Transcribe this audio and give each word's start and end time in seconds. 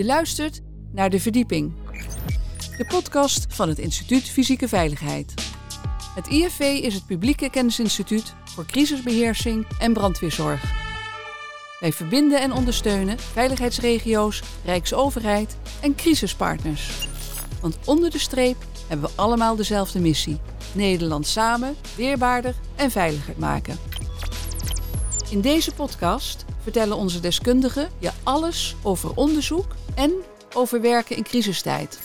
Je 0.00 0.06
luistert 0.06 0.60
naar 0.92 1.10
De 1.10 1.20
Verdieping, 1.20 1.72
de 2.76 2.86
podcast 2.88 3.46
van 3.48 3.68
het 3.68 3.78
Instituut 3.78 4.30
Fysieke 4.30 4.68
Veiligheid. 4.68 5.34
Het 6.14 6.26
IFV 6.26 6.60
is 6.60 6.94
het 6.94 7.06
publieke 7.06 7.50
kennisinstituut 7.50 8.34
voor 8.44 8.66
crisisbeheersing 8.66 9.66
en 9.78 9.92
brandweerzorg. 9.92 10.62
Wij 11.80 11.92
verbinden 11.92 12.40
en 12.40 12.52
ondersteunen 12.52 13.18
veiligheidsregio's, 13.18 14.42
Rijksoverheid 14.64 15.56
en 15.80 15.94
crisispartners. 15.94 17.08
Want 17.60 17.78
onder 17.84 18.10
de 18.10 18.18
streep 18.18 18.64
hebben 18.86 19.10
we 19.10 19.16
allemaal 19.16 19.56
dezelfde 19.56 20.00
missie: 20.00 20.40
Nederland 20.72 21.26
samen, 21.26 21.76
weerbaarder 21.96 22.54
en 22.76 22.90
veiliger 22.90 23.34
maken. 23.38 23.78
In 25.30 25.40
deze 25.40 25.74
podcast 25.74 26.44
vertellen 26.62 26.96
onze 26.96 27.20
deskundigen 27.20 27.88
je 27.98 28.10
alles 28.22 28.76
over 28.82 29.14
onderzoek 29.14 29.78
en 29.94 30.12
over 30.54 30.80
werken 30.80 31.16
in 31.16 31.22
crisistijd. 31.22 32.00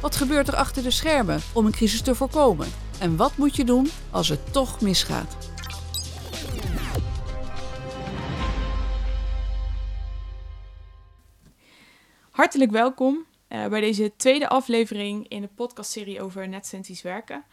Wat 0.00 0.16
gebeurt 0.16 0.48
er 0.48 0.56
achter 0.56 0.82
de 0.82 0.90
schermen 0.90 1.40
om 1.54 1.66
een 1.66 1.72
crisis 1.72 2.00
te 2.00 2.14
voorkomen? 2.14 2.68
En 3.00 3.16
wat 3.16 3.36
moet 3.36 3.56
je 3.56 3.64
doen 3.64 3.88
als 4.10 4.28
het 4.28 4.52
toch 4.52 4.80
misgaat? 4.80 5.36
Hartelijk 12.30 12.70
welkom 12.70 13.24
uh, 13.48 13.66
bij 13.66 13.80
deze 13.80 14.12
tweede 14.16 14.48
aflevering 14.48 15.28
in 15.28 15.40
de 15.40 15.48
podcastserie 15.54 16.22
over 16.22 16.48
netcentrisch 16.48 17.02
werken. 17.02 17.44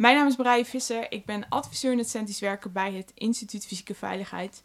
Mijn 0.00 0.16
naam 0.16 0.26
is 0.26 0.36
Brian 0.36 0.64
Visser, 0.64 1.12
ik 1.12 1.24
ben 1.24 1.48
adviseur 1.48 1.96
netcentrisch 1.96 2.40
werken 2.40 2.72
bij 2.72 2.92
het 2.92 3.12
Instituut 3.14 3.66
Fysieke 3.66 3.94
Veiligheid. 3.94 4.62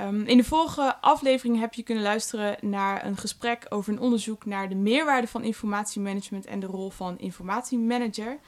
Um, 0.00 0.22
in 0.22 0.36
de 0.36 0.44
vorige 0.44 0.96
aflevering 1.00 1.60
heb 1.60 1.74
je 1.74 1.82
kunnen 1.82 2.02
luisteren 2.04 2.56
naar 2.60 3.04
een 3.04 3.16
gesprek 3.16 3.66
over 3.68 3.92
een 3.92 4.00
onderzoek 4.00 4.44
naar 4.44 4.68
de 4.68 4.74
meerwaarde 4.74 5.26
van 5.26 5.44
informatiemanagement 5.44 6.46
en 6.46 6.60
de 6.60 6.66
rol 6.66 6.90
van 6.90 7.18
informatiemanager. 7.18 8.38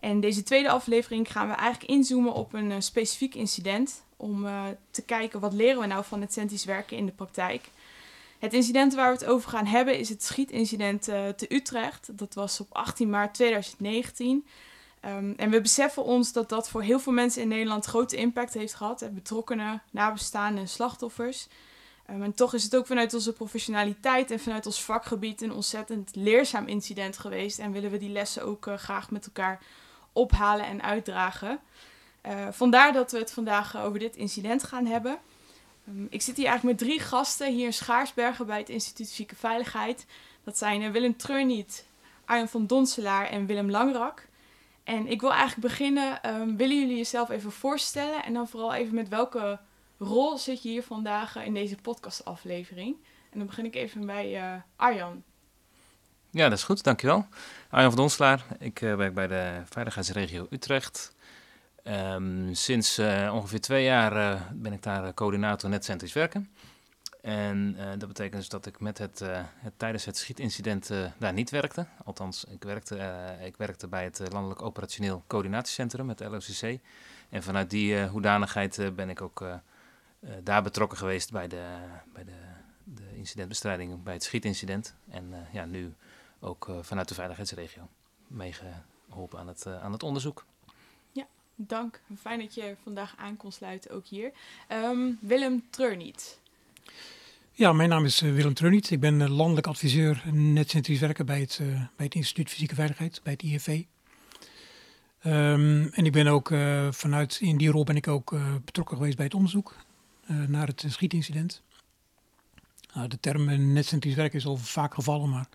En 0.00 0.20
deze 0.20 0.42
tweede 0.42 0.70
aflevering 0.70 1.32
gaan 1.32 1.48
we 1.48 1.54
eigenlijk 1.54 1.90
inzoomen 1.90 2.32
op 2.32 2.52
een 2.52 2.70
uh, 2.70 2.76
specifiek 2.78 3.34
incident 3.34 4.04
om 4.16 4.44
uh, 4.44 4.64
te 4.90 5.02
kijken 5.02 5.40
wat 5.40 5.52
leren 5.52 5.80
we 5.80 5.86
nou 5.86 6.04
van 6.04 6.20
het 6.20 6.32
centisch 6.32 6.64
werken 6.64 6.96
in 6.96 7.06
de 7.06 7.12
praktijk. 7.12 7.68
Het 8.38 8.52
incident 8.52 8.94
waar 8.94 9.12
we 9.12 9.18
het 9.18 9.28
over 9.28 9.50
gaan 9.50 9.66
hebben 9.66 9.98
is 9.98 10.08
het 10.08 10.22
schietincident 10.22 11.08
uh, 11.08 11.28
te 11.28 11.54
Utrecht. 11.54 12.18
Dat 12.18 12.34
was 12.34 12.60
op 12.60 12.66
18 12.70 13.10
maart 13.10 13.34
2019. 13.34 14.44
Um, 15.06 15.34
en 15.36 15.50
we 15.50 15.60
beseffen 15.60 16.04
ons 16.04 16.32
dat 16.32 16.48
dat 16.48 16.68
voor 16.68 16.82
heel 16.82 17.00
veel 17.00 17.12
mensen 17.12 17.42
in 17.42 17.48
Nederland 17.48 17.84
grote 17.84 18.16
impact 18.16 18.54
heeft 18.54 18.74
gehad. 18.74 19.08
Betrokkenen, 19.12 19.82
nabestaanden 19.90 20.60
en 20.60 20.68
slachtoffers. 20.68 21.46
Um, 22.10 22.22
en 22.22 22.34
toch 22.34 22.54
is 22.54 22.64
het 22.64 22.76
ook 22.76 22.86
vanuit 22.86 23.14
onze 23.14 23.32
professionaliteit 23.32 24.30
en 24.30 24.40
vanuit 24.40 24.66
ons 24.66 24.82
vakgebied 24.84 25.42
een 25.42 25.52
ontzettend 25.52 26.10
leerzaam 26.14 26.66
incident 26.66 27.18
geweest. 27.18 27.58
En 27.58 27.72
willen 27.72 27.90
we 27.90 27.98
die 27.98 28.10
lessen 28.10 28.44
ook 28.44 28.66
uh, 28.66 28.74
graag 28.74 29.10
met 29.10 29.26
elkaar 29.26 29.62
ophalen 30.12 30.66
en 30.66 30.82
uitdragen. 30.82 31.60
Uh, 32.26 32.48
vandaar 32.50 32.92
dat 32.92 33.12
we 33.12 33.18
het 33.18 33.32
vandaag 33.32 33.76
over 33.76 33.98
dit 33.98 34.16
incident 34.16 34.62
gaan 34.62 34.86
hebben. 34.86 35.18
Um, 35.88 36.06
ik 36.10 36.22
zit 36.22 36.36
hier 36.36 36.46
eigenlijk 36.46 36.80
met 36.80 36.88
drie 36.88 37.00
gasten 37.00 37.52
hier 37.52 37.66
in 37.66 37.72
Schaarsbergen 37.72 38.46
bij 38.46 38.58
het 38.58 38.68
Instituut 38.68 39.08
Fysieke 39.08 39.36
Veiligheid. 39.36 40.06
Dat 40.44 40.58
zijn 40.58 40.92
Willem 40.92 41.16
Treurniet, 41.16 41.86
Arjan 42.24 42.48
van 42.48 42.66
Donselaar 42.66 43.26
en 43.26 43.46
Willem 43.46 43.70
Langrak. 43.70 44.28
En 44.84 45.06
ik 45.06 45.20
wil 45.20 45.32
eigenlijk 45.32 45.68
beginnen. 45.68 46.34
Um, 46.34 46.56
willen 46.56 46.80
jullie 46.80 46.96
jezelf 46.96 47.30
even 47.30 47.52
voorstellen? 47.52 48.24
En 48.24 48.32
dan 48.32 48.48
vooral 48.48 48.74
even 48.74 48.94
met 48.94 49.08
welke 49.08 49.60
rol 49.98 50.38
zit 50.38 50.62
je 50.62 50.68
hier 50.68 50.82
vandaag 50.82 51.36
in 51.36 51.54
deze 51.54 51.76
podcastaflevering? 51.76 52.96
En 53.30 53.38
dan 53.38 53.46
begin 53.46 53.64
ik 53.64 53.74
even 53.74 54.06
bij 54.06 54.42
uh, 54.42 54.54
Arjan. 54.76 55.22
Ja, 56.30 56.48
dat 56.48 56.58
is 56.58 56.64
goed. 56.64 56.82
Dankjewel. 56.82 57.26
Arjan 57.70 57.90
van 57.90 58.00
Donslaar. 58.00 58.44
Ik 58.58 58.80
uh, 58.80 58.94
werk 58.94 59.14
bij 59.14 59.26
de 59.26 59.62
Veiligheidsregio 59.64 60.46
Utrecht. 60.50 61.14
Um, 61.84 62.54
sinds 62.54 62.98
ongeveer 63.32 63.60
twee 63.60 63.84
jaar 63.84 64.42
ben 64.54 64.72
ik 64.72 64.82
daar 64.82 65.14
coördinator 65.14 65.70
netcentrisch 65.70 66.12
werken. 66.12 66.50
En 67.22 67.74
uh, 67.78 67.88
dat 67.88 68.08
betekent 68.08 68.36
dus 68.36 68.48
dat 68.48 68.66
ik 68.66 68.80
met 68.80 68.98
het, 68.98 69.20
uh, 69.20 69.40
het 69.44 69.72
tijdens 69.76 70.04
het 70.04 70.16
schietincident 70.16 70.90
uh, 70.90 71.10
daar 71.18 71.32
niet 71.32 71.50
werkte. 71.50 71.86
Althans, 72.04 72.44
ik 72.44 72.62
werkte, 72.62 72.96
ik 73.44 73.56
werkte 73.56 73.88
bij 73.88 74.04
het 74.04 74.32
Landelijk 74.32 74.62
Operationeel 74.62 75.24
Coördinatiecentrum, 75.26 76.08
het 76.08 76.20
LOCC. 76.20 76.80
En 77.28 77.42
vanuit 77.42 77.70
die 77.70 78.06
hoedanigheid 78.06 78.94
ben 78.94 79.10
ik 79.10 79.20
ook 79.20 79.44
daar 80.42 80.62
betrokken 80.62 80.98
geweest 80.98 81.32
bij 81.32 81.48
de, 81.48 81.76
bij 82.12 82.24
de, 82.24 82.38
de 82.84 83.16
incidentbestrijding, 83.16 84.02
bij 84.02 84.14
het 84.14 84.22
schietincident. 84.22 84.94
En 85.10 85.46
ja, 85.52 85.64
nu 85.64 85.94
ook 86.40 86.70
vanuit 86.80 87.08
de 87.08 87.14
veiligheidsregio 87.14 87.88
meegeholpen 88.26 89.38
aan 89.38 89.48
het, 89.48 89.66
aan 89.66 89.92
het 89.92 90.02
onderzoek. 90.02 90.44
Ja, 91.12 91.26
dank. 91.54 92.00
Fijn 92.18 92.38
dat 92.38 92.54
je 92.54 92.76
vandaag 92.82 93.14
aan 93.16 93.36
kon 93.36 93.52
sluiten, 93.52 93.90
ook 93.90 94.06
hier. 94.06 94.32
Um, 94.68 95.18
Willem 95.20 95.70
Treurniet. 95.70 96.40
Ja, 97.60 97.72
mijn 97.72 97.88
naam 97.88 98.04
is 98.04 98.22
uh, 98.22 98.32
Willem 98.32 98.54
Treuniet. 98.54 98.90
Ik 98.90 99.00
ben 99.00 99.20
uh, 99.20 99.28
landelijk 99.28 99.66
adviseur 99.66 100.22
netcentrisch 100.32 101.00
werken 101.00 101.26
bij 101.26 101.40
het, 101.40 101.58
uh, 101.62 101.66
bij 101.96 102.06
het 102.06 102.14
Instituut 102.14 102.48
Fysieke 102.48 102.74
Veiligheid, 102.74 103.20
bij 103.22 103.32
het 103.32 103.42
IFV. 103.42 103.82
Um, 105.26 105.88
en 105.88 106.04
ik 106.04 106.12
ben 106.12 106.26
ook 106.26 106.52
vanuit, 106.90 107.38
in 107.40 107.56
die 107.56 107.70
rol 107.70 107.84
ben 107.84 107.96
ik 107.96 108.08
ook 108.08 108.34
betrokken 108.64 108.96
geweest 108.96 109.16
bij 109.16 109.24
het 109.24 109.34
onderzoek 109.34 109.76
naar 110.26 110.66
het 110.66 110.84
schietincident. 110.88 111.62
Nou, 112.94 113.08
de 113.08 113.20
term 113.20 113.72
netcentrisch 113.72 114.14
werken 114.14 114.38
is 114.38 114.46
al 114.46 114.56
vaak 114.56 114.94
gevallen, 114.94 115.30
maar 115.30 115.48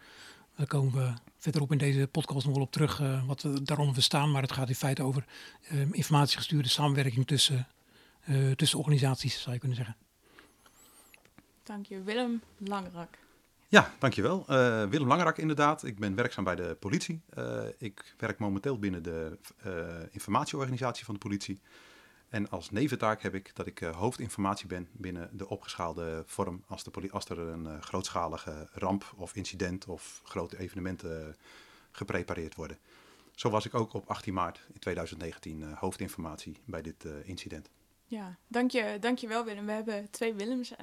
daar 0.55 0.67
komen 0.67 0.93
we 0.93 1.13
verderop 1.37 1.71
in 1.71 1.77
deze 1.77 2.07
podcast 2.11 2.45
nog 2.45 2.55
wel 2.55 2.63
op 2.63 2.71
terug 2.71 3.01
wat 3.25 3.41
we 3.41 3.63
daaronder 3.63 3.93
verstaan. 3.93 4.31
Maar 4.31 4.41
het 4.41 4.51
gaat 4.51 4.69
in 4.69 4.75
feite 4.75 5.03
over 5.03 5.25
informatiegestuurde 5.91 6.69
samenwerking 6.69 7.27
tussen, 7.27 7.67
tussen 8.55 8.79
organisaties, 8.79 9.41
zou 9.41 9.53
je 9.53 9.59
kunnen 9.59 9.77
zeggen. 9.77 10.04
Dank 11.65 11.85
je. 11.85 12.01
Willem 12.03 12.41
Langrak. 12.57 13.17
Ja, 13.67 13.93
dankjewel. 13.99 14.45
Uh, 14.49 14.83
Willem 14.83 15.07
Langrak 15.07 15.37
inderdaad. 15.37 15.83
Ik 15.83 15.99
ben 15.99 16.15
werkzaam 16.15 16.43
bij 16.43 16.55
de 16.55 16.77
politie. 16.79 17.21
Uh, 17.37 17.63
ik 17.77 18.15
werk 18.17 18.39
momenteel 18.39 18.79
binnen 18.79 19.03
de 19.03 19.37
uh, 19.65 19.73
informatieorganisatie 20.11 21.05
van 21.05 21.13
de 21.13 21.19
politie. 21.19 21.61
En 22.29 22.49
als 22.49 22.71
neventaak 22.71 23.21
heb 23.21 23.35
ik 23.35 23.51
dat 23.53 23.67
ik 23.67 23.79
hoofdinformatie 23.79 24.67
ben 24.67 24.87
binnen 24.91 25.29
de 25.31 25.49
opgeschaalde 25.49 26.23
vorm 26.25 26.63
als, 26.67 26.83
de 26.83 27.11
als 27.11 27.25
er 27.25 27.39
een 27.39 27.83
grootschalige 27.83 28.69
ramp 28.73 29.13
of 29.15 29.35
incident 29.35 29.85
of 29.85 30.21
grote 30.23 30.59
evenementen 30.59 31.35
geprepareerd 31.91 32.55
worden. 32.55 32.77
Zo 33.31 33.49
was 33.49 33.65
ik 33.65 33.73
ook 33.73 33.93
op 33.93 34.09
18 34.09 34.33
maart 34.33 34.61
in 34.73 34.79
2019 34.79 35.73
hoofdinformatie 35.73 36.57
bij 36.65 36.81
dit 36.81 37.05
incident. 37.23 37.69
Ja, 38.05 38.37
dank 38.47 38.71
je, 38.71 38.97
dank 38.99 39.17
je 39.17 39.27
wel 39.27 39.45
Willem. 39.45 39.65
We 39.65 39.71
hebben 39.71 40.09
twee 40.09 40.33
Willems 40.33 40.73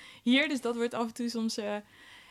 hier. 0.22 0.48
Dus 0.48 0.60
dat 0.60 0.76
wordt 0.76 0.94
af 0.94 1.06
en 1.06 1.14
toe 1.14 1.28
soms 1.28 1.58
uh, 1.58 1.74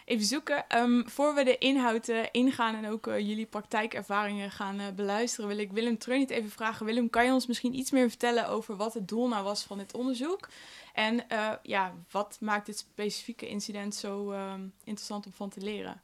even 0.06 0.26
zoeken. 0.26 0.66
Um, 0.78 1.10
voor 1.10 1.36
we 1.36 1.44
de 1.44 1.58
inhoud 1.58 2.10
uh, 2.10 2.20
ingaan 2.32 2.76
en 2.76 2.90
ook 2.90 3.08
uh, 3.08 3.20
jullie 3.20 3.46
praktijkervaringen 3.46 4.52
gaan 4.52 4.96
beluisteren, 4.96 5.48
wil 5.48 5.58
ik 5.58 5.72
Willem 5.72 5.98
Treuniet 5.98 6.30
even 6.30 6.50
vragen. 6.50 6.86
Willem, 6.86 7.10
kan 7.10 7.26
je 7.26 7.32
ons 7.32 7.48
misschien 7.48 7.76
iets 7.76 7.92
meer 7.92 8.10
vertellen 8.10 8.48
over 8.48 8.76
wat 8.76 8.94
het 8.94 9.08
doel 9.08 9.28
nou 9.28 9.44
was 9.44 9.64
van 9.64 9.78
dit 9.78 9.94
onderzoek? 9.94 10.50
En 10.94 11.26
ja, 11.64 11.94
wat 12.12 12.38
maakt 12.42 12.66
dit 12.66 12.78
specifieke 12.78 13.48
incident 13.48 13.96
zo 13.96 14.32
um, 14.32 14.74
interessant 14.84 15.26
om 15.26 15.32
van 15.32 15.50
te 15.50 15.62
leren? 15.62 16.02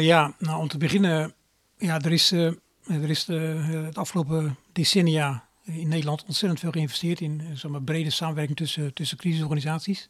ja, 0.00 0.34
nou 0.38 0.60
om 0.60 0.68
te 0.68 0.78
beginnen, 0.78 1.34
ja, 1.76 2.00
er 2.00 2.12
is, 2.12 2.32
er 2.32 3.10
is 3.10 3.24
de, 3.24 3.34
het 3.86 3.98
afgelopen 3.98 4.56
decennia 4.72 5.44
in 5.64 5.88
Nederland 5.88 6.24
ontzettend 6.24 6.60
veel 6.60 6.70
geïnvesteerd 6.70 7.20
in 7.20 7.40
eh, 7.40 7.56
zeg 7.56 7.84
brede 7.84 8.10
samenwerking 8.10 8.56
tussen, 8.56 8.94
tussen 8.94 9.16
crisisorganisaties. 9.16 10.08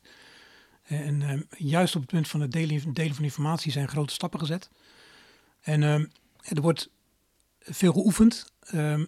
En 0.82 1.20
uh, 1.20 1.40
juist 1.56 1.94
op 1.94 2.00
het 2.00 2.10
punt 2.10 2.28
van 2.28 2.40
het 2.40 2.52
delen, 2.52 2.92
delen, 2.92 3.14
van 3.14 3.24
informatie 3.24 3.72
zijn 3.72 3.88
grote 3.88 4.12
stappen 4.12 4.40
gezet. 4.40 4.70
En 5.60 5.82
uh, 5.82 5.94
er 6.42 6.60
wordt 6.60 6.90
veel 7.60 7.92
geoefend, 7.92 8.52
uh, 8.74 9.02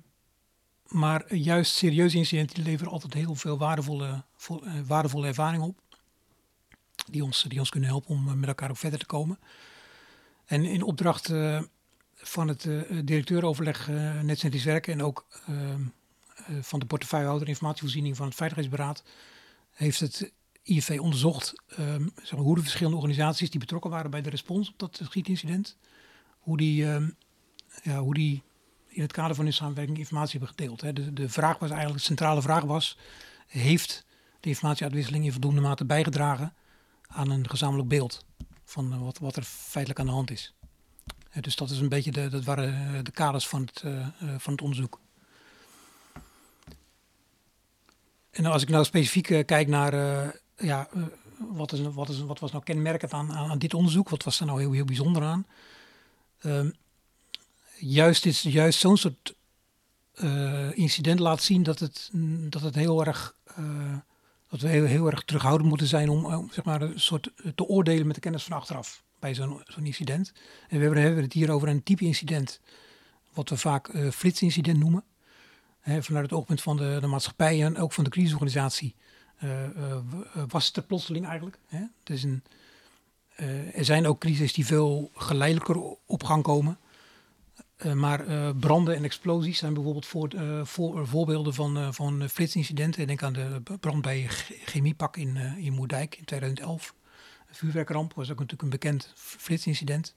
maar 0.86 1.34
juist 1.34 1.74
serieuze 1.74 2.16
incidenten 2.16 2.62
leveren 2.62 2.92
altijd 2.92 3.14
heel 3.14 3.34
veel 3.34 3.58
waardevolle, 3.58 4.24
vo, 4.36 4.62
waardevolle 4.86 5.26
ervaring 5.26 5.62
op. 5.62 5.80
Die 7.10 7.24
ons, 7.24 7.44
die 7.48 7.58
ons 7.58 7.70
kunnen 7.70 7.88
helpen 7.88 8.10
om 8.10 8.38
met 8.38 8.48
elkaar 8.48 8.70
ook 8.70 8.76
verder 8.76 8.98
te 8.98 9.06
komen. 9.06 9.38
En 10.44 10.64
in 10.64 10.82
opdracht 10.82 11.32
van 12.14 12.48
het 12.48 12.68
directeuroverleg 13.04 13.88
Netcentrisch 14.22 14.64
Werken 14.64 14.92
en 14.92 15.02
ook 15.02 15.26
ehm, 15.46 15.80
eh, 15.80 15.86
van 16.60 16.78
de 16.78 16.86
portefeuillehouder 16.86 17.48
informatievoorziening 17.48 18.16
van 18.16 18.26
het 18.26 18.34
Veiligheidsberaad 18.34 19.02
heeft 19.70 20.00
het 20.00 20.32
IFV 20.66 20.98
onderzocht 21.00 21.54
um, 21.78 22.12
zeg 22.22 22.38
hoe 22.38 22.54
de 22.54 22.62
verschillende 22.62 22.96
organisaties 22.96 23.50
die 23.50 23.60
betrokken 23.60 23.90
waren 23.90 24.10
bij 24.10 24.22
de 24.22 24.30
respons 24.30 24.68
op 24.68 24.78
dat 24.78 25.00
schietincident, 25.02 25.76
hoe 26.38 26.56
die, 26.56 26.86
um, 26.86 27.16
ja, 27.82 27.98
hoe 27.98 28.14
die 28.14 28.42
in 28.86 29.02
het 29.02 29.12
kader 29.12 29.36
van 29.36 29.44
hun 29.44 29.52
samenwerking 29.52 29.98
informatie 29.98 30.38
hebben 30.38 30.56
gedeeld. 30.56 30.80
Hè. 30.80 30.92
De, 30.92 31.12
de 31.12 31.28
vraag 31.28 31.58
was 31.58 31.70
eigenlijk, 31.70 31.98
de 31.98 32.06
centrale 32.06 32.42
vraag 32.42 32.62
was, 32.62 32.98
heeft 33.46 34.06
de 34.40 34.48
informatieuitwisseling 34.48 35.24
in 35.24 35.32
voldoende 35.32 35.60
mate 35.60 35.84
bijgedragen 35.84 36.54
aan 37.06 37.30
een 37.30 37.48
gezamenlijk 37.48 37.88
beeld 37.88 38.24
van 38.64 38.98
wat, 39.04 39.18
wat 39.18 39.36
er 39.36 39.42
feitelijk 39.42 40.00
aan 40.00 40.06
de 40.06 40.12
hand 40.12 40.30
is. 40.30 40.54
dus 41.40 41.56
dat, 41.56 41.70
is 41.70 41.78
een 41.78 41.88
beetje 41.88 42.10
de, 42.10 42.28
dat 42.28 42.44
waren 42.44 43.04
de 43.04 43.10
kaders 43.10 43.48
van 43.48 43.60
het, 43.60 43.80
van 44.38 44.52
het 44.52 44.62
onderzoek. 44.62 45.00
En 48.36 48.46
als 48.46 48.62
ik 48.62 48.68
nou 48.68 48.84
specifiek 48.84 49.46
kijk 49.46 49.68
naar 49.68 49.94
ja, 50.56 50.88
wat, 51.38 51.72
is, 51.72 51.80
wat, 51.80 52.08
is, 52.08 52.20
wat 52.20 52.38
was 52.38 52.52
nou 52.52 52.64
kenmerkend 52.64 53.12
aan, 53.12 53.32
aan, 53.32 53.58
dit 53.58 53.74
onderzoek? 53.74 54.08
Wat 54.08 54.24
was 54.24 54.40
er 54.40 54.46
nou 54.46 54.60
heel, 54.60 54.72
heel 54.72 54.84
bijzonder 54.84 55.22
aan? 55.22 55.46
Um, 56.42 56.74
juist, 57.78 58.26
is, 58.26 58.42
juist 58.42 58.78
zo'n 58.78 58.96
soort 58.96 59.34
incident 60.74 61.18
laat 61.18 61.42
zien 61.42 61.62
dat 61.62 61.78
het, 61.78 62.10
dat 62.50 62.62
het 62.62 62.74
heel 62.74 63.04
erg. 63.04 63.34
Dat 64.48 64.60
we 64.60 64.68
heel, 64.68 65.06
erg 65.06 65.24
terughoudend 65.24 65.68
moeten 65.68 65.86
zijn 65.86 66.08
om, 66.08 66.50
zeg 66.52 66.64
maar, 66.64 66.82
een 66.82 67.00
soort 67.00 67.30
te 67.54 67.64
oordelen 67.64 68.06
met 68.06 68.14
de 68.14 68.20
kennis 68.20 68.44
van 68.44 68.56
achteraf 68.56 69.02
bij 69.18 69.34
zo'n 69.34 69.62
incident. 69.82 70.32
En 70.68 70.78
we 70.78 70.84
hebben, 71.00 71.22
het 71.22 71.32
hier 71.32 71.50
over 71.50 71.68
een 71.68 71.82
type 71.82 72.04
incident, 72.04 72.60
wat 73.32 73.48
we 73.48 73.56
vaak 73.56 73.90
flitsincident 74.12 74.78
noemen. 74.78 75.04
Hè, 75.86 76.02
vanuit 76.02 76.30
het 76.30 76.38
oogpunt 76.38 76.62
van 76.62 76.76
de, 76.76 76.98
de 77.00 77.06
maatschappij 77.06 77.64
en 77.64 77.78
ook 77.78 77.92
van 77.92 78.04
de 78.04 78.10
crisisorganisatie 78.10 78.94
was 80.48 80.66
het 80.66 80.76
er 80.76 80.82
plotseling 80.82 81.26
eigenlijk. 81.26 81.58
Hè? 81.66 81.78
Het 81.78 82.10
is 82.10 82.22
een, 82.22 82.42
er 83.74 83.84
zijn 83.84 84.06
ook 84.06 84.20
crises 84.20 84.52
die 84.52 84.66
veel 84.66 85.10
geleidelijker 85.14 85.76
op 86.06 86.24
gang 86.24 86.42
komen. 86.42 86.78
Maar 87.94 88.24
branden 88.54 88.96
en 88.96 89.04
explosies 89.04 89.58
zijn 89.58 89.74
bijvoorbeeld 89.74 90.06
voor, 90.06 90.30
voor, 90.62 91.06
voorbeelden 91.06 91.54
van, 91.54 91.94
van 91.94 92.28
flitsincidenten. 92.28 93.06
Denk 93.06 93.22
aan 93.22 93.32
de 93.32 93.62
brand 93.80 94.02
bij 94.02 94.26
Chemiepak 94.64 95.16
in, 95.16 95.36
in 95.36 95.72
Moerdijk 95.72 96.16
in 96.16 96.24
2011. 96.24 96.94
Een 97.48 97.54
vuurwerkramp 97.54 98.14
was 98.14 98.30
ook 98.30 98.38
natuurlijk 98.38 98.62
een 98.62 98.78
bekend 98.78 99.12
flitsincident. 99.16 100.14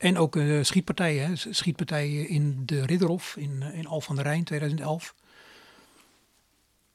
En 0.00 0.18
ook 0.18 0.38
schietpartijen. 0.62 1.26
Hè. 1.26 1.36
Schietpartijen 1.36 2.28
in 2.28 2.66
de 2.66 2.86
Ridderhof 2.86 3.36
in, 3.36 3.62
in 3.62 3.86
Al 3.86 4.00
van 4.00 4.14
der 4.16 4.24
Rijn 4.24 4.44
2011. 4.44 5.14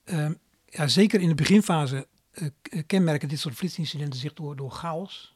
Ehm, 0.04 0.34
ja, 0.66 0.88
zeker 0.88 1.22
in 1.22 1.28
de 1.28 1.36
beginfase 1.36 2.08
kenmerken 2.88 3.30
dit 3.30 3.40
soort 3.40 3.56
flitsincidenten 3.56 4.20
zich 4.20 4.34
door, 4.34 4.56
door 4.56 4.72
chaos 4.72 5.36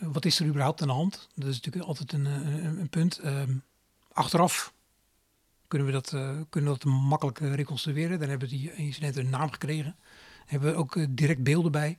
wat 0.00 0.24
is 0.24 0.40
er 0.40 0.46
überhaupt 0.46 0.82
aan 0.82 0.88
de 0.88 0.94
hand? 0.94 1.28
Dat 1.34 1.48
is 1.48 1.54
natuurlijk 1.54 1.86
altijd 1.86 2.12
een, 2.12 2.24
een, 2.24 2.88
punt. 2.88 3.18
Ehm, 3.18 3.56
achteraf 4.12 4.72
kunnen 5.68 5.86
we 5.86 5.92
dat, 5.92 6.08
kunnen 6.48 6.72
we 6.72 6.78
dat 6.78 6.84
makkelijk 6.84 7.38
reconstrueren. 7.38 8.18
Dan 8.18 8.28
hebben 8.28 8.48
die 8.48 8.74
incidenten 8.74 9.24
een 9.24 9.30
naam 9.30 9.50
gekregen. 9.50 9.96
Hebben 10.46 10.72
we 10.72 10.78
ook 10.78 11.16
direct 11.16 11.42
beelden 11.42 11.72
bij. 11.72 11.98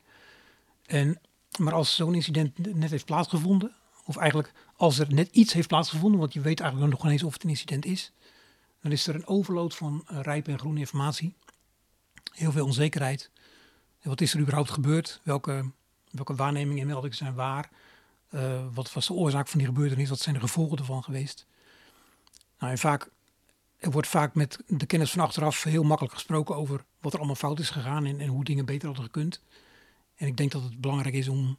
En, 0.85 1.19
maar 1.57 1.73
als 1.73 1.95
zo'n 1.95 2.15
incident 2.15 2.75
net 2.75 2.89
heeft 2.89 3.05
plaatsgevonden, 3.05 3.75
of 4.05 4.17
eigenlijk 4.17 4.53
als 4.75 4.99
er 4.99 5.13
net 5.13 5.29
iets 5.31 5.53
heeft 5.53 5.67
plaatsgevonden, 5.67 6.19
want 6.19 6.33
je 6.33 6.41
weet 6.41 6.59
eigenlijk 6.59 6.91
nog 6.91 7.03
niet 7.03 7.11
eens 7.11 7.23
of 7.23 7.33
het 7.33 7.43
een 7.43 7.49
incident 7.49 7.85
is, 7.85 8.11
dan 8.81 8.91
is 8.91 9.07
er 9.07 9.15
een 9.15 9.27
overload 9.27 9.75
van 9.75 10.05
uh, 10.11 10.19
rijpe 10.21 10.51
en 10.51 10.59
groene 10.59 10.79
informatie. 10.79 11.33
Heel 12.31 12.51
veel 12.51 12.65
onzekerheid. 12.65 13.29
wat 14.01 14.21
is 14.21 14.33
er 14.33 14.39
überhaupt 14.39 14.69
gebeurd? 14.69 15.19
Welke 15.23 15.65
Welke 16.11 16.35
waarnemingen 16.35 16.81
en 16.81 16.87
meldingen 16.87 17.17
zijn 17.17 17.33
waar? 17.33 17.69
Uh, 18.29 18.65
wat 18.73 18.93
was 18.93 19.07
de 19.07 19.13
oorzaak 19.13 19.47
van 19.47 19.57
die 19.57 19.67
gebeurtenis? 19.67 20.09
Wat 20.09 20.19
zijn 20.19 20.35
de 20.35 20.41
gevolgen 20.41 20.77
ervan 20.77 21.03
geweest? 21.03 21.45
Nou, 22.59 22.71
en 22.71 22.77
vaak, 22.77 23.09
er 23.77 23.91
wordt 23.91 24.07
vaak 24.07 24.35
met 24.35 24.59
de 24.67 24.85
kennis 24.85 25.11
van 25.11 25.23
achteraf 25.23 25.63
heel 25.63 25.83
makkelijk 25.83 26.13
gesproken 26.13 26.55
over 26.55 26.83
wat 26.99 27.11
er 27.13 27.17
allemaal 27.17 27.35
fout 27.35 27.59
is 27.59 27.69
gegaan 27.69 28.05
en, 28.05 28.19
en 28.19 28.27
hoe 28.27 28.43
dingen 28.43 28.65
beter 28.65 28.87
hadden 28.87 29.05
gekund. 29.05 29.41
En 30.15 30.27
ik 30.27 30.37
denk 30.37 30.51
dat 30.51 30.63
het 30.63 30.81
belangrijk 30.81 31.15
is 31.15 31.27
om, 31.27 31.57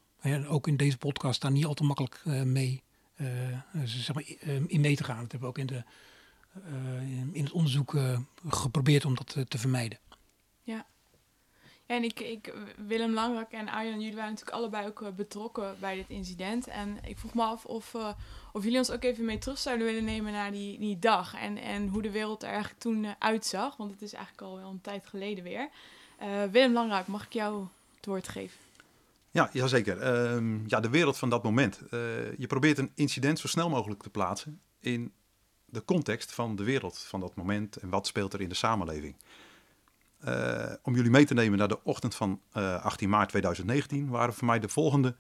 ook 0.48 0.66
in 0.66 0.76
deze 0.76 0.98
podcast, 0.98 1.40
daar 1.40 1.50
niet 1.50 1.64
al 1.64 1.74
te 1.74 1.84
makkelijk 1.84 2.22
uh, 2.24 2.42
mee 2.42 2.82
uh, 3.16 3.28
zeg 3.84 4.14
maar, 4.14 4.24
in 4.66 4.80
mee 4.80 4.96
te 4.96 5.04
gaan. 5.04 5.20
Dat 5.20 5.32
hebben 5.32 5.40
we 5.40 5.46
ook 5.46 5.58
in, 5.58 5.66
de, 5.66 5.82
in 7.32 7.42
het 7.44 7.52
onderzoek 7.52 7.96
geprobeerd 8.48 9.04
om 9.04 9.14
dat 9.14 9.36
te 9.48 9.58
vermijden. 9.58 9.98
Ja, 10.62 10.86
en 11.92 12.04
ik, 12.04 12.20
ik, 12.20 12.54
Willem 12.86 13.12
Langrak 13.12 13.50
en 13.50 13.68
Arjan, 13.68 14.00
jullie 14.00 14.16
waren 14.16 14.30
natuurlijk 14.30 14.56
allebei 14.56 14.86
ook 14.86 15.02
eh, 15.02 15.08
betrokken 15.08 15.76
bij 15.80 15.94
dit 15.94 16.08
incident. 16.08 16.66
En 16.66 16.98
ik 17.04 17.18
vroeg 17.18 17.34
me 17.34 17.42
af 17.42 17.64
of, 17.64 17.94
of 18.52 18.62
jullie 18.62 18.78
ons 18.78 18.90
ook 18.90 19.02
even 19.02 19.24
mee 19.24 19.38
terug 19.38 19.58
zouden 19.58 19.86
willen 19.86 20.04
nemen 20.04 20.32
naar 20.32 20.52
die, 20.52 20.78
die 20.78 20.98
dag. 20.98 21.34
En, 21.34 21.58
en 21.58 21.88
hoe 21.88 22.02
de 22.02 22.10
wereld 22.10 22.42
er 22.42 22.48
eigenlijk 22.48 22.80
toen 22.80 23.14
uitzag. 23.18 23.76
Want 23.76 23.90
het 23.90 24.02
is 24.02 24.12
eigenlijk 24.12 24.44
al 24.46 24.56
wel 24.56 24.70
een 24.70 24.80
tijd 24.80 25.06
geleden 25.06 25.44
weer. 25.44 25.68
Willem 26.50 26.72
Langrak, 26.72 27.06
mag 27.06 27.24
ik 27.24 27.32
jou 27.32 27.66
het 27.96 28.06
woord 28.06 28.28
geven? 28.28 28.58
Ja, 29.32 29.50
jazeker. 29.52 30.32
Um, 30.32 30.62
ja, 30.66 30.80
de 30.80 30.90
wereld 30.90 31.18
van 31.18 31.30
dat 31.30 31.42
moment. 31.42 31.80
je 32.36 32.46
probeert 32.46 32.78
een 32.78 32.92
incident 32.94 33.38
zo 33.38 33.46
snel 33.46 33.68
mogelijk 33.68 34.02
te 34.02 34.10
plaatsen 34.10 34.60
in 34.80 35.12
de 35.64 35.84
context 35.84 36.32
van 36.32 36.56
de 36.56 36.64
wereld 36.64 36.98
van 36.98 37.20
dat 37.20 37.34
moment. 37.34 37.76
En 37.76 37.88
wat 37.88 38.06
speelt 38.06 38.32
er 38.32 38.40
in 38.40 38.48
de 38.48 38.54
samenleving. 38.54 39.16
Uh, 40.28 40.72
om 40.82 40.94
jullie 40.94 41.10
mee 41.10 41.24
te 41.24 41.34
nemen 41.34 41.58
naar 41.58 41.68
de 41.68 41.84
ochtend 41.84 42.14
van 42.14 42.40
uh, 42.56 42.74
eh, 42.74 42.84
18 42.84 43.08
maart 43.08 43.28
2019 43.28 44.08
waren 44.08 44.34
voor 44.34 44.46
mij 44.46 44.58
de 44.58 44.68
volgende 44.68 45.16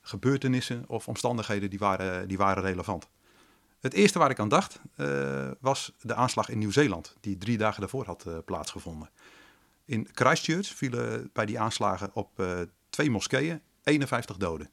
gebeurtenissen 0.00 0.84
of 0.86 1.08
omstandigheden 1.08 1.70
die 1.70 1.78
waren, 1.78 2.28
die 2.28 2.36
waren 2.36 2.62
relevant. 2.62 3.08
Het 3.80 3.92
eerste 3.92 4.18
waar 4.18 4.30
ik 4.30 4.38
aan 4.38 4.48
dacht 4.48 4.80
was 5.60 5.92
de 6.00 6.14
aanslag 6.14 6.48
in 6.48 6.58
Nieuw-Zeeland, 6.58 7.16
die 7.20 7.38
drie 7.38 7.58
dagen 7.58 7.80
daarvoor 7.80 8.04
had 8.06 8.26
plaatsgevonden. 8.44 9.10
In 9.84 10.08
Christchurch 10.12 10.66
vielen 10.66 11.30
bij 11.32 11.46
die 11.46 11.60
aanslagen 11.60 12.10
op 12.12 12.30
twee 12.98 13.10
moskeeën 13.10 13.62
51 13.82 14.36
doden. 14.36 14.70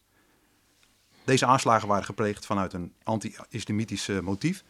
Deze 1.24 1.46
aanslagen 1.46 1.88
waren 1.88 2.06
gepleegd 2.06 2.46
vanuit 2.46 2.74
een 2.74 2.94
anti-islamitisch 3.04 4.08
motief. 4.08 4.64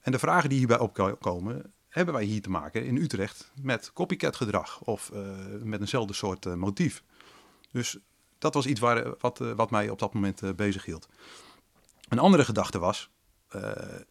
En 0.00 0.12
de 0.12 0.18
vragen 0.18 0.48
die 0.48 0.58
hierbij 0.58 0.78
opkomen 0.78 1.72
hebben 1.88 2.14
wij 2.14 2.24
hier 2.24 2.42
te 2.42 2.50
maken 2.50 2.84
in 2.84 2.96
Utrecht 2.96 3.50
met 3.62 3.92
copycat 3.92 4.36
gedrag 4.36 4.80
of 4.80 5.10
uh, 5.14 5.20
met 5.62 5.80
eenzelfde 5.80 6.12
soort 6.12 6.46
uh, 6.46 6.54
motief. 6.54 7.02
Dus 7.72 7.98
dat 8.38 8.54
was 8.54 8.66
iets 8.66 8.80
waar, 8.80 9.14
wat, 9.18 9.38
wat 9.38 9.70
mij 9.70 9.88
op 9.88 9.98
dat 9.98 10.14
moment 10.14 10.56
bezig 10.56 10.84
hield. 10.84 11.08
Een 12.08 12.18
andere 12.18 12.44
gedachte 12.44 12.78
was, 12.78 13.10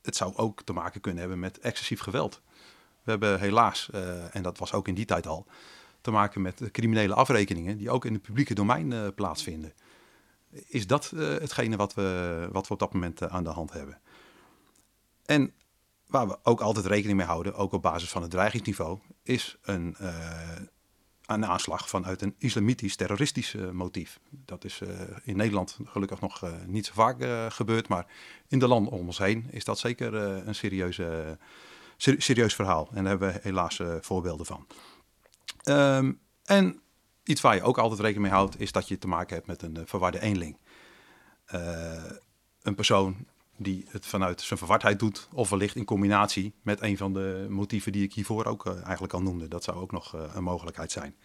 het 0.02 0.16
zou 0.16 0.36
ook 0.36 0.62
te 0.64 0.74
maken 0.74 1.02
kunnen 1.02 1.20
hebben 1.20 1.40
met 1.40 1.60
excessief 1.60 2.00
geweld. 2.00 2.42
We 3.04 3.12
hebben 3.12 3.40
helaas, 3.40 3.90
en 4.32 4.42
dat 4.42 4.58
was 4.58 4.74
ook 4.74 4.88
in 4.88 4.96
die 4.96 5.06
tijd 5.06 5.28
al, 5.28 5.48
te 6.06 6.12
maken 6.12 6.42
met 6.42 6.62
criminele 6.72 7.14
afrekeningen 7.14 7.78
die 7.78 7.90
ook 7.90 8.06
in 8.06 8.14
het 8.14 8.22
publieke 8.22 8.54
domein 8.54 9.14
plaatsvinden. 9.14 9.74
Is 10.68 10.88
dat 10.88 11.10
hetgene 11.16 11.76
wat 11.76 11.94
we, 11.94 12.50
wat 12.52 12.68
we 12.68 12.74
op 12.74 12.80
dat 12.80 12.94
moment 12.94 13.30
aan 13.30 13.44
de 13.44 13.50
hand 13.50 13.72
hebben? 13.72 14.00
En 15.26 15.54
waar 16.08 16.28
we 16.28 16.38
ook 16.44 16.62
altijd 16.62 16.86
rekening 16.86 17.18
mee 17.18 17.28
houden, 17.28 17.56
ook 17.56 17.72
op 17.72 17.82
basis 17.82 18.10
van 18.10 18.22
het 18.22 18.32
dreigingsniveau, 18.32 19.00
is 19.24 19.58
een, 19.62 19.96
een 21.26 21.46
aanslag 21.46 21.90
vanuit 21.90 22.22
een 22.22 22.36
islamitisch 22.38 22.96
terroristisch 22.96 23.56
motief. 23.72 24.20
Dat 24.30 24.64
is 24.64 24.82
in 25.24 25.36
Nederland 25.36 25.80
gelukkig 25.86 26.22
nog 26.22 26.44
niet 26.66 26.86
zo 26.86 26.94
vaak 26.94 27.52
gebeurd, 27.54 27.88
maar 27.88 28.08
in 28.48 28.60
de 28.60 28.68
landen 28.68 28.94
om 28.94 29.06
ons 29.06 29.18
heen 29.18 29.48
is 29.50 29.64
dat 29.64 29.80
zeker 29.80 30.14
een 30.14 30.56
serieuze, 30.56 31.38
ser 31.98 32.22
serieus 32.22 32.56
verhaal. 32.56 32.88
En 32.94 33.04
daar 33.04 33.08
hebben 33.08 33.34
we 33.34 33.40
helaas 33.42 33.82
voorbeelden 34.02 34.46
van. 34.46 34.68
Um, 35.70 36.20
en 36.44 36.82
iets 37.24 37.42
waar 37.42 37.56
je 37.56 37.62
ook 37.62 37.78
altijd 37.78 38.00
rekening 38.00 38.28
mee 38.28 38.38
houdt, 38.38 38.60
is 38.60 38.72
dat 38.72 38.88
je 38.88 38.98
te 38.98 39.08
maken 39.08 39.36
hebt 39.36 39.48
met 39.48 39.62
een 39.62 39.88
verwarde 39.88 40.22
eenling. 40.22 40.58
een 42.62 42.76
persoon 42.76 43.26
die 43.58 43.86
het 43.90 44.06
vanuit 44.06 44.42
zijn 44.42 44.60
verwardheid 44.60 45.00
doet, 45.00 45.28
of 45.34 45.50
wellicht 45.50 45.76
in 45.76 45.86
combinatie 45.86 46.54
met 46.62 46.82
een 46.82 46.98
van 46.98 47.14
de 47.14 47.46
motieven 47.50 47.92
die 47.92 48.04
ik 48.04 48.14
hiervoor 48.14 48.46
ook 48.46 48.66
uh, 48.66 48.84
eigenlijk 48.84 49.14
al 49.14 49.22
noemde. 49.22 49.48
Dat 49.48 49.64
zou 49.64 49.78
ook 49.78 49.92
nog 49.92 50.14
een 50.34 50.44
mogelijkheid 50.44 50.92
zijn. 50.92 51.16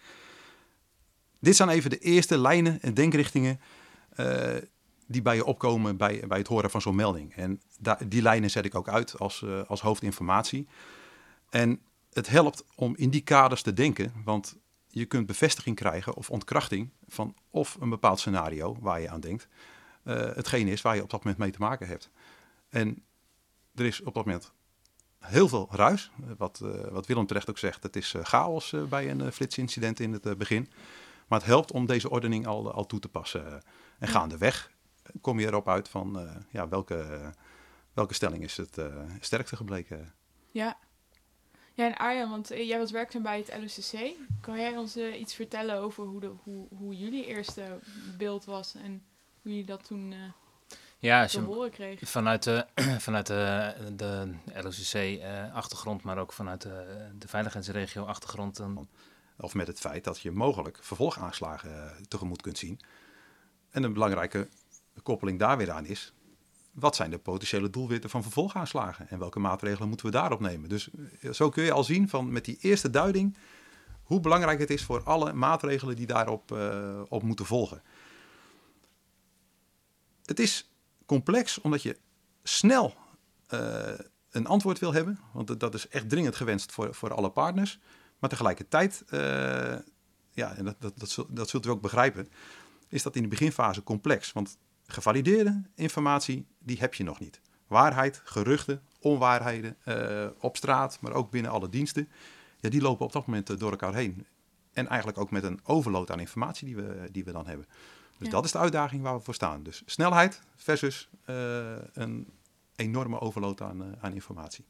Dit 1.39 1.55
zijn 1.55 1.69
even 1.69 1.89
de 1.89 1.99
eerste 1.99 2.37
lijnen 2.37 2.81
en 2.81 2.93
denkrichtingen 2.93 3.59
die 5.07 5.21
bij 5.21 5.35
je 5.35 5.45
opkomen 5.45 5.97
bij, 5.97 6.23
bij 6.27 6.37
het 6.37 6.47
horen 6.47 6.69
van 6.69 6.81
zo'n 6.81 6.95
melding. 6.95 7.35
En 7.35 7.61
die 8.07 8.21
lijnen 8.21 8.49
zet 8.49 8.65
ik 8.65 8.75
ook 8.75 8.89
uit 8.89 9.19
als, 9.19 9.45
als 9.67 9.81
hoofdinformatie. 9.81 10.67
En 11.49 11.81
het 12.13 12.29
helpt 12.29 12.65
om 12.75 12.95
in 12.95 13.09
die 13.09 13.21
kaders 13.21 13.61
te 13.61 13.73
denken, 13.73 14.13
want 14.23 14.57
je 14.87 15.05
kunt 15.05 15.25
bevestiging 15.25 15.75
krijgen 15.75 16.15
of 16.15 16.29
ontkrachting 16.29 16.89
van 17.07 17.35
of 17.49 17.77
een 17.79 17.89
bepaald 17.89 18.19
scenario 18.19 18.77
waar 18.79 19.01
je 19.01 19.09
aan 19.09 19.19
denkt, 19.19 19.47
hetgeen 20.03 20.67
is 20.67 20.81
waar 20.81 20.95
je 20.95 21.03
op 21.03 21.09
dat 21.09 21.23
moment 21.23 21.41
mee 21.41 21.51
te 21.51 21.59
maken 21.59 21.87
hebt. 21.87 22.09
En 22.69 23.03
er 23.75 23.85
is 23.85 24.01
op 24.01 24.13
dat 24.13 24.25
moment 24.25 24.51
heel 25.19 25.47
veel 25.47 25.67
ruis. 25.71 26.11
Wat, 26.37 26.59
uh, 26.63 26.87
wat 26.87 27.05
Willem 27.05 27.25
terecht 27.25 27.49
ook 27.49 27.57
zegt, 27.57 27.83
het 27.83 27.95
is 27.95 28.13
uh, 28.13 28.23
chaos 28.23 28.75
bij 28.89 29.09
een 29.09 29.31
flitsincident 29.31 29.99
in 29.99 30.13
het 30.13 30.37
begin. 30.37 30.71
Maar 31.27 31.39
het 31.39 31.47
helpt 31.47 31.71
om 31.71 31.85
deze 31.85 32.09
ordening 32.09 32.47
al, 32.47 32.71
al 32.71 32.85
toe 32.85 32.99
te 32.99 33.09
passen. 33.09 33.63
en 33.99 34.07
gaandeweg 34.07 34.71
kom 35.21 35.39
je 35.39 35.47
erop 35.47 35.69
uit 35.69 35.89
van 35.89 36.27
ja, 36.49 36.67
welke, 36.67 37.31
welke 37.93 38.13
stelling 38.13 38.43
is 38.43 38.57
het 38.57 38.81
sterkste 39.19 39.55
gebleken. 39.55 40.13
Ja. 40.51 40.77
Ja, 41.81 41.87
en 41.87 41.97
Arjan, 41.97 42.29
want 42.29 42.51
eh, 42.51 42.67
jij 42.67 42.77
was 42.77 42.91
werkzaam 42.91 43.21
bij 43.21 43.37
het 43.37 43.57
LOCC. 43.61 44.15
Kan 44.41 44.59
jij 44.59 44.77
ons 44.77 44.95
eh, 44.95 45.19
iets 45.19 45.33
vertellen 45.33 45.75
over 45.75 46.03
hoe, 46.03 46.19
de, 46.19 46.31
hoe, 46.43 46.67
hoe 46.77 46.97
jullie 46.97 47.25
eerste 47.25 47.79
beeld 48.17 48.45
was 48.45 48.75
en 48.75 49.03
hoe 49.41 49.51
jullie 49.51 49.65
dat 49.65 49.83
toen 49.83 50.13
eh 50.13 50.17
Ja, 50.99 51.25
te 51.25 51.39
horen 51.39 51.71
kregen? 51.71 52.07
vanuit 52.07 52.43
de, 52.43 52.65
vanuit 53.07 53.27
de, 53.27 53.73
de 53.95 54.33
LOCC-achtergrond, 54.53 56.03
maar 56.03 56.17
ook 56.17 56.33
vanuit 56.33 56.61
de, 56.61 57.09
de 57.15 57.27
veiligheidsregio-achtergrond, 57.27 58.57
dan 58.57 58.87
Of 59.37 59.53
met 59.53 59.67
het 59.67 59.79
feit 59.79 60.03
dat 60.03 60.19
je 60.19 60.31
mogelijk 60.31 60.77
vervolgaanslagen 60.81 62.05
tegemoet 62.07 62.41
kunt 62.41 62.57
zien. 62.57 62.79
En 63.69 63.83
een 63.83 63.93
belangrijke 63.93 64.47
koppeling 65.03 65.39
daar 65.39 65.57
weer 65.57 65.71
aan 65.71 65.85
is, 65.85 66.13
wat 66.71 66.95
zijn 66.95 67.09
de 67.11 67.17
potentiële 67.17 67.69
doelwitten 67.69 68.09
van 68.09 68.21
vervolgaanslagen 68.23 69.09
en 69.09 69.19
welke 69.19 69.39
maatregelen 69.39 69.87
moeten 69.87 70.05
we 70.05 70.11
daarop 70.11 70.39
nemen? 70.39 70.69
Dus 70.69 70.89
eh, 71.21 71.31
zo 71.31 71.49
kun 71.49 71.63
je 71.63 71.71
al 71.71 71.83
zien 71.83 72.09
van 72.09 72.31
met 72.31 72.45
die 72.45 72.57
eerste 72.61 72.89
duiding 72.89 73.37
hoe 74.03 74.19
belangrijk 74.19 74.59
het 74.59 74.69
is 74.69 74.83
voor 74.83 75.03
alle 75.03 75.33
maatregelen 75.33 75.95
die 75.95 76.05
daarop 76.05 76.51
eh, 76.51 77.01
op 77.09 77.23
moeten 77.23 77.45
volgen. 77.45 77.81
Het 80.25 80.39
is 80.39 80.71
complex 81.05 81.61
omdat 81.61 81.81
je 81.81 81.97
snel 82.43 82.95
eh, 83.47 83.93
een 84.31 84.47
antwoord 84.47 84.79
wil 84.79 84.93
hebben, 84.93 85.19
want 85.33 85.59
dat- 85.59 85.73
is 85.73 85.87
echt 85.87 86.09
dringend 86.09 86.35
gewenst 86.35 86.71
voor, 86.71 86.93
voor 86.95 87.13
alle 87.13 87.29
partners. 87.31 87.79
Maar 88.19 88.29
tegelijkertijd, 88.29 89.03
ja, 90.31 90.55
en 90.55 90.65
dat, 90.65 90.75
dat, 90.79 90.93
dat, 90.99 91.25
dat 91.29 91.49
zult 91.49 91.65
u 91.65 91.69
ook 91.69 91.81
begrijpen, 91.81 92.27
is 92.89 93.03
dat 93.03 93.15
in 93.15 93.21
de 93.21 93.27
beginfase 93.27 93.83
complex. 93.83 94.31
Want 94.31 94.57
gevalideerde 94.91 95.61
informatie, 95.75 96.45
die 96.59 96.77
heb 96.79 96.93
je 96.93 97.03
nog 97.03 97.19
niet. 97.19 97.41
Waarheid, 97.67 98.21
geruchten, 98.23 98.81
onwaarheden 98.99 99.77
eh, 99.83 100.27
op 100.39 100.57
straat, 100.57 100.97
maar 101.01 101.11
ook 101.13 101.31
binnen 101.31 101.51
alle 101.51 101.69
diensten, 101.69 102.09
ja, 102.59 102.69
die 102.69 102.81
lopen 102.81 103.05
op 103.05 103.11
dat 103.11 103.25
moment 103.25 103.49
eh, 103.49 103.57
door 103.57 103.71
elkaar 103.71 103.93
heen. 103.93 104.25
En 104.73 104.87
eigenlijk 104.87 105.17
ook 105.17 105.31
met 105.31 105.43
een 105.43 105.59
overload 105.63 106.11
aan 106.11 106.19
informatie 106.19 106.65
die 106.65 106.75
we, 106.75 107.07
die 107.11 107.23
we 107.23 107.31
dan 107.31 107.47
hebben. 107.47 107.65
Dus 108.17 108.27
Ja. 108.27 108.33
dat 108.33 108.45
is 108.45 108.51
de 108.51 108.57
uitdaging 108.57 109.01
waar 109.01 109.15
we 109.15 109.23
voor 109.23 109.33
staan. 109.33 109.63
Dus 109.63 109.83
snelheid 109.85 110.41
versus 110.55 111.09
eh, 111.25 111.75
een 111.93 112.27
enorme 112.75 113.19
overload 113.19 113.61
aan, 113.61 113.95
aan 114.01 114.13
informatie. 114.13 114.65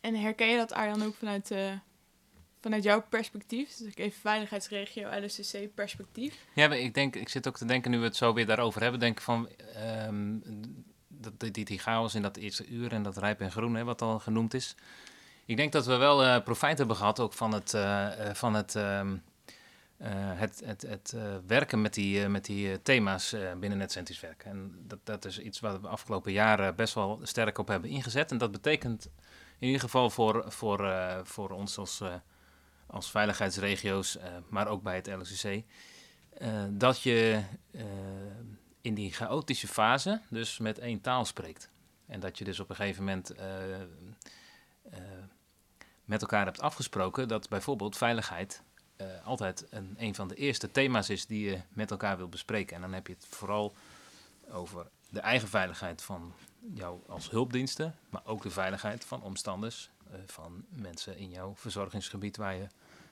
En 0.00 0.14
herken 0.14 0.48
je 0.48 0.56
dat 0.56 0.72
Arjan 0.72 1.02
ook 1.02 1.14
vanuit, 1.14 1.50
eh, 1.50 1.72
vanuit 2.62 2.82
jouw 2.82 3.02
perspectief? 3.08 3.76
Dus 3.76 3.86
ik 3.86 3.98
even 3.98 4.20
veiligheidsregio, 4.20 5.24
LSCC 5.24 5.74
perspectief. 5.74 6.34
Ja, 6.54 6.72
ik 6.72 6.94
denk, 6.94 7.16
ik 7.16 7.28
zit 7.28 7.48
ook 7.48 7.56
te 7.56 7.64
denken, 7.64 7.90
nu 7.90 7.98
we 7.98 8.04
het 8.04 8.16
zo 8.16 8.32
weer 8.32 8.46
daarover 8.46 8.82
hebben, 8.82 9.00
denk 9.00 9.20
van 9.20 9.48
ehm, 9.74 10.36
dat, 11.08 11.54
die, 11.54 11.64
die, 11.64 11.78
chaos 11.78 12.14
in 12.14 12.22
dat 12.22 12.36
eerste 12.36 12.66
uur 12.66 12.92
en 12.92 13.02
dat 13.02 13.16
rijp 13.16 13.40
en 13.40 13.50
groen, 13.50 13.74
hè, 13.74 13.84
wat 13.84 14.02
al 14.02 14.18
genoemd 14.18 14.54
is. 14.54 14.74
Ik 15.44 15.56
denk 15.56 15.72
dat 15.72 15.86
we 15.86 15.96
wel 15.96 16.24
eh, 16.24 16.42
profijt 16.42 16.78
hebben 16.78 16.96
gehad 16.96 17.20
ook 17.20 17.32
van 17.32 17.52
het, 17.52 17.74
eh, 17.74 18.28
eh, 18.28 18.34
van 18.34 18.54
het, 18.54 18.74
ehm, 18.74 19.16
eh, 20.02 20.10
het, 20.14 20.62
het, 20.64 20.82
het 20.82 21.12
eh, 21.16 21.22
werken 21.46 21.80
met 21.80 21.94
die, 21.94 22.28
met 22.28 22.44
die 22.44 22.82
thema's 22.82 23.36
binnen 23.60 23.78
Netcentrisch 23.78 24.20
werken. 24.20 24.50
En 24.50 24.74
dat, 24.86 24.98
dat 25.04 25.24
is 25.24 25.38
iets 25.38 25.60
waar 25.60 25.72
we 25.72 25.80
de 25.80 25.88
afgelopen 25.88 26.32
jaren 26.32 26.76
best 26.76 26.94
wel 26.94 27.20
sterk 27.22 27.58
op 27.58 27.68
hebben 27.68 27.90
ingezet. 27.90 28.30
En 28.30 28.38
dat 28.38 28.50
betekent 28.52 29.08
in 29.58 29.66
ieder 29.66 29.80
geval 29.80 30.10
voor, 30.10 30.44
voor, 30.48 30.92
voor 31.24 31.50
ons 31.50 31.78
als, 31.78 32.02
als 32.92 33.10
veiligheidsregio's, 33.10 34.16
eh, 34.16 34.30
maar 34.48 34.68
ook 34.68 34.82
bij 34.82 34.94
het 34.94 35.06
LCC, 35.06 35.64
eh, 36.30 36.64
dat 36.70 37.02
je 37.02 37.42
eh, 37.70 37.84
in 38.80 38.94
die 38.94 39.12
chaotische 39.12 39.68
fase 39.68 40.20
dus 40.28 40.58
met 40.58 40.78
één 40.78 41.00
taal 41.00 41.24
spreekt. 41.24 41.70
En 42.06 42.20
dat 42.20 42.38
je 42.38 42.44
dus 42.44 42.60
op 42.60 42.70
een 42.70 42.76
gegeven 42.76 43.04
moment 43.04 43.34
met 46.04 46.20
elkaar 46.20 46.44
hebt 46.44 46.60
afgesproken 46.60 47.28
dat 47.28 47.48
bijvoorbeeld 47.48 47.96
veiligheid 47.96 48.62
altijd 49.24 49.66
een, 49.70 49.94
een 49.98 50.14
van 50.14 50.28
de 50.28 50.34
eerste 50.34 50.70
thema's 50.70 51.08
is 51.08 51.26
die 51.26 51.50
je 51.50 51.60
met 51.68 51.90
elkaar 51.90 52.16
wil 52.16 52.28
bespreken. 52.28 52.76
En 52.76 52.82
dan 52.82 52.92
heb 52.92 53.06
je 53.06 53.12
het 53.12 53.26
vooral 53.26 53.74
over 54.50 54.86
de 55.10 55.20
eigen 55.20 55.48
veiligheid 55.48 56.02
van 56.02 56.34
jou 56.74 57.00
als 57.08 57.30
hulpdiensten, 57.30 57.94
maar 58.10 58.22
ook 58.24 58.42
de 58.42 58.50
veiligheid 58.50 59.04
van 59.04 59.22
omstanders, 59.22 59.90
van 60.26 60.64
mensen 60.68 61.16
in 61.16 61.30
jouw 61.30 61.54
verzorgingsgebied 61.56 62.36
waar 62.36 62.54
je 62.54 62.66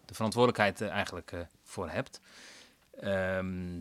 de 0.04 0.14
verantwoordelijkheid 0.14 0.80
eh, 0.80 0.88
eigenlijk 0.88 1.32
eh, 1.32 1.40
voor 1.62 1.88
hebt. 1.90 2.20
Ehm, 3.00 3.80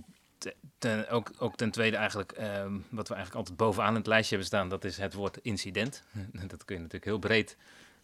ook, 1.10 1.32
ook 1.38 1.56
ten 1.56 1.72
tweede 1.72 1.98
eigenlijk, 1.98 2.32
ehm, 2.32 2.74
wat 2.90 3.08
we 3.08 3.14
eigenlijk 3.14 3.36
altijd 3.36 3.58
bovenaan 3.58 3.96
het 3.96 4.08
lijstje 4.08 4.36
hebben 4.36 4.48
staan, 4.48 4.70
dat 4.70 4.84
is 4.84 4.98
het 4.98 5.14
woord 5.14 5.38
incident. 5.38 6.04
dat 6.48 6.66
kun 6.66 6.76
je 6.76 6.82
natuurlijk 6.82 7.06
heel 7.06 7.20
breed 7.20 7.58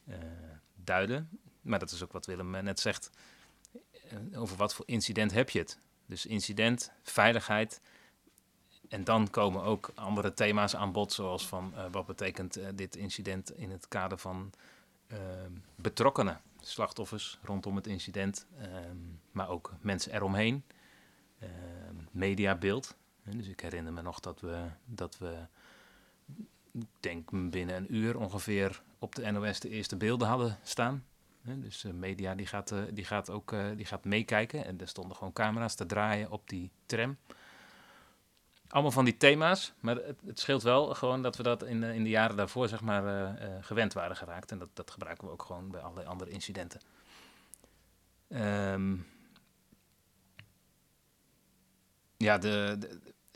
eh, 0.08 0.18
duiden. 0.76 1.30
Maar 1.62 1.80
dat 1.80 1.92
is 1.92 2.04
ook 2.04 2.12
wat 2.12 2.26
Willem 2.26 2.56
eh, 2.56 2.62
net 2.62 2.80
zegt. 2.80 3.10
Eh, 4.10 4.42
over 4.42 4.58
wat 4.58 4.74
voor 4.74 4.86
incident 4.88 5.32
heb 5.32 5.50
je 5.50 5.60
het? 5.60 5.80
Dus 6.06 6.26
incident, 6.26 6.92
veiligheid. 7.04 7.82
En 8.90 9.04
dan 9.04 9.30
komen 9.30 9.64
ook 9.64 9.92
andere 9.96 10.34
thema's 10.34 10.76
aan 10.76 10.92
bod, 10.92 11.14
zoals 11.14 11.48
van 11.48 11.74
eh, 11.76 11.86
wat 11.92 12.06
betekent 12.06 12.58
eh, 12.58 12.68
dit 12.76 12.96
incident 12.96 13.58
in 13.58 13.72
het 13.72 13.88
kader 13.88 14.18
van 14.18 14.52
betrokkenen, 15.76 16.42
slachtoffers 16.62 17.40
rondom 17.44 17.76
het 17.76 17.88
incident, 17.88 18.48
ehm, 18.60 18.98
maar 19.32 19.50
ook 19.50 19.74
mensen 19.82 20.14
eromheen, 20.14 20.64
ehm, 21.40 21.96
mediabeeld. 22.12 22.96
Dus 23.24 23.48
ik 23.48 23.60
herinner 23.60 23.94
me 23.94 24.02
nog 24.02 24.20
dat 24.20 24.42
we, 24.42 24.66
dat 24.86 25.18
we, 25.18 25.46
ik 26.72 26.88
denk 27.00 27.30
binnen 27.52 27.76
een 27.76 27.96
uur 27.96 28.18
ongeveer 28.18 28.82
op 29.00 29.16
de 29.16 29.32
NOS 29.32 29.60
de 29.60 29.70
eerste 29.70 29.96
beelden 29.96 30.28
hadden 30.28 30.58
staan. 30.64 31.04
Dus 31.46 31.84
eh, 31.84 31.92
media 31.92 32.36
die 32.36 32.46
gaat, 32.46 32.72
eh, 32.72 32.80
die 32.92 33.06
gaat 33.06 33.30
ook 33.30 33.52
eh, 33.52 33.66
die 33.76 33.86
gaat 33.86 34.06
meekijken 34.06 34.66
en 34.66 34.80
er 34.80 34.88
stonden 34.88 35.18
gewoon 35.18 35.34
camera's 35.34 35.76
te 35.76 35.86
draaien 35.86 36.32
op 36.32 36.50
die 36.50 36.72
tram. 36.86 37.18
Allemaal 38.76 38.94
van 38.94 39.06
die 39.06 39.18
thema's, 39.18 39.74
maar 39.80 39.96
het, 39.96 40.20
het 40.26 40.40
scheelt 40.40 40.64
wel 40.64 40.94
gewoon 40.94 41.22
dat 41.22 41.36
we 41.36 41.44
dat 41.44 41.64
in, 41.64 41.82
de- 41.82 41.94
in 41.94 42.04
de 42.04 42.10
jaren 42.10 42.36
daarvoor 42.36 42.68
zeg 42.68 42.82
maar 42.82 43.06
eh, 43.06 43.46
eh, 43.58 43.64
gewend 43.64 43.94
waren 43.94 44.16
geraakt. 44.16 44.52
En 44.52 44.60
dat, 44.60 44.70
dat 44.74 44.92
gebruiken 44.92 45.28
we 45.28 45.34
ook 45.34 45.44
gewoon 45.44 45.70
bij 45.72 45.82
allerlei 45.82 46.08
andere 46.08 46.32
incidenten. 46.32 46.82
Ehm, 48.28 48.96
ja, 52.18 52.38
de, 52.38 52.78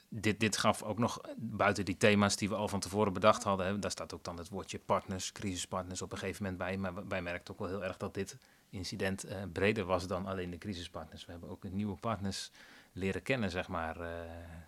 dit, 0.09 0.39
dit 0.39 0.57
gaf 0.57 0.83
ook 0.83 0.97
nog 0.97 1.21
buiten 1.37 1.85
die 1.85 1.97
thema's 1.97 2.35
die 2.35 2.49
we 2.49 2.55
al 2.55 2.67
van 2.67 2.79
tevoren 2.79 3.13
bedacht 3.13 3.43
hadden. 3.43 3.65
Hè, 3.65 3.79
daar 3.79 3.91
staat 3.91 4.13
ook 4.13 4.23
dan 4.23 4.37
het 4.37 4.49
woordje 4.49 4.79
partners, 4.79 5.31
crisispartners 5.31 6.01
op 6.01 6.11
een 6.11 6.17
gegeven 6.17 6.43
moment 6.43 6.61
bij. 6.61 6.77
Maar 6.77 7.07
wij 7.07 7.21
merkten 7.21 7.53
ook 7.53 7.59
wel 7.59 7.69
heel 7.69 7.83
erg 7.83 7.97
dat 7.97 8.13
dit 8.13 8.37
incident 8.69 9.23
eh, 9.23 9.37
breder 9.53 9.85
was 9.85 10.07
dan 10.07 10.25
alleen 10.25 10.49
de 10.49 10.57
crisispartners. 10.57 11.25
We 11.25 11.31
hebben 11.31 11.49
ook 11.49 11.63
nieuwe 11.63 11.95
partners 11.95 12.51
leren 12.99 13.21
kennen, 13.21 13.49
zeg 13.49 13.67
maar. 13.67 13.99
Eh, 13.99 14.09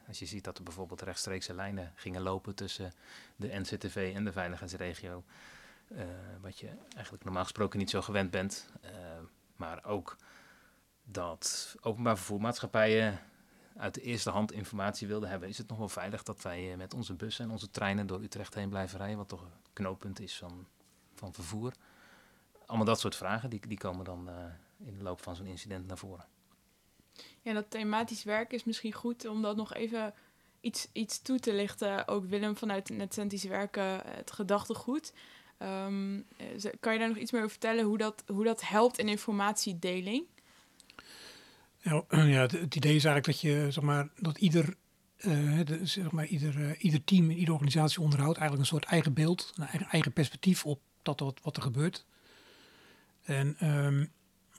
als 0.08 0.20
je 0.20 0.26
ziet 0.26 0.44
dat 0.44 0.58
er 0.58 0.64
bijvoorbeeld 0.64 1.02
rechtstreekse 1.02 1.54
lijnen 1.54 1.92
gingen 1.96 2.22
lopen 2.22 2.56
tussen 2.56 2.94
de 3.36 3.60
NCTV 3.60 4.12
en 4.16 4.24
de 4.24 4.32
veiligheidsregio. 4.32 5.24
eh, 5.88 6.06
wat 6.42 6.60
je 6.60 6.70
eigenlijk 6.94 7.24
normaal 7.24 7.44
gesproken 7.44 7.80
niet 7.80 7.90
zo 7.90 8.02
gewend 8.02 8.32
bent. 8.32 8.70
Eh, 8.82 8.92
maar 9.56 9.86
ook 9.86 10.16
dat 11.04 11.76
openbaar 11.82 12.18
vervoermaatschappijen 12.18 13.20
uit 13.78 13.94
de 13.94 14.02
eerste 14.02 14.30
hand 14.30 14.52
informatie 14.52 15.08
wilden 15.08 15.30
hebben. 15.30 15.50
Is 15.50 15.58
het 15.58 15.68
nog 15.68 15.78
wel 15.78 15.90
veilig 15.90 16.24
dat 16.24 16.42
wij 16.42 16.76
met 16.78 16.94
onze 16.94 17.14
bussen 17.14 17.46
en 17.46 17.52
onze 17.52 17.72
treinen 17.72 18.08
door 18.08 18.22
Utrecht 18.22 18.54
heen 18.54 18.70
blijven 18.70 18.98
rijden? 18.98 19.18
Wat 19.18 19.30
toch 19.30 19.42
een 19.42 19.52
knooppunt 19.74 20.20
is 20.20 20.38
van, 20.38 20.68
van 21.14 21.34
vervoer. 21.34 21.74
Allemaal 22.66 22.86
dat 22.86 23.00
soort 23.00 23.16
vragen, 23.16 23.50
die, 23.50 23.68
die 23.68 23.78
komen 23.78 24.06
dan 24.06 24.30
in 24.78 24.98
de 24.98 25.04
loop 25.04 25.22
van 25.22 25.36
zo'n 25.36 25.46
incident 25.46 25.88
naar 25.88 25.98
voren. 25.98 26.26
Ja, 27.42 27.54
dat 27.54 27.70
thematisch 27.70 28.24
werk 28.24 28.54
is 28.54 28.64
misschien 28.64 28.94
goed 28.94 29.26
om 29.26 29.42
dat 29.42 29.56
nog 29.56 29.74
even 29.74 30.14
iets, 30.62 30.88
iets 30.94 31.22
toe 31.22 31.40
te 31.40 31.54
lichten. 31.54 32.08
Ook 32.08 32.26
Willem 32.26 32.58
vanuit 32.58 32.90
Netcentisch 32.90 33.44
werken, 33.44 34.02
het 34.06 34.32
gedachtegoed. 34.32 35.14
Ehm, 35.58 36.20
eh, 36.38 36.72
kan 36.80 36.94
je 36.94 37.00
daar 37.00 37.08
nog 37.08 37.18
iets 37.18 37.32
meer 37.32 37.42
over 37.42 37.52
vertellen 37.52 37.86
hoe 37.86 37.98
dat, 37.98 38.24
hoe 38.28 38.44
dat 38.44 38.62
helpt 38.62 38.98
in 38.98 39.08
informatiedeling? 39.08 40.24
Ja, 41.84 42.04
ja, 42.10 42.42
het, 42.42 42.76
idee 42.76 42.96
is 42.96 43.06
eigenlijk 43.06 43.26
dat 43.26 43.40
je, 43.40 43.72
zeg 43.72 43.84
maar, 43.84 44.10
dat 44.16 44.38
ieder, 44.38 44.76
eh, 45.18 45.60
de- 45.66 45.86
zeg 45.86 46.12
maar, 46.12 46.26
ieder, 46.26 46.70
eh, 46.70 46.84
ieder 46.84 47.04
team 47.04 47.24
in 47.24 47.38
iedere 47.38 47.52
organisatie 47.52 48.02
onderhoudt 48.02 48.38
eigenlijk 48.38 48.70
een 48.70 48.76
soort 48.78 48.92
eigen 48.92 49.14
beeld, 49.14 49.54
een 49.56 49.68
eigen, 49.68 49.88
eigen 49.88 50.14
perspectief 50.14 50.66
op 50.66 50.82
dat 51.02 51.20
wat, 51.20 51.40
wat 51.44 51.56
er 51.56 51.62
gebeurt. 51.62 52.06
En 53.24 53.56
ehm, 53.60 54.06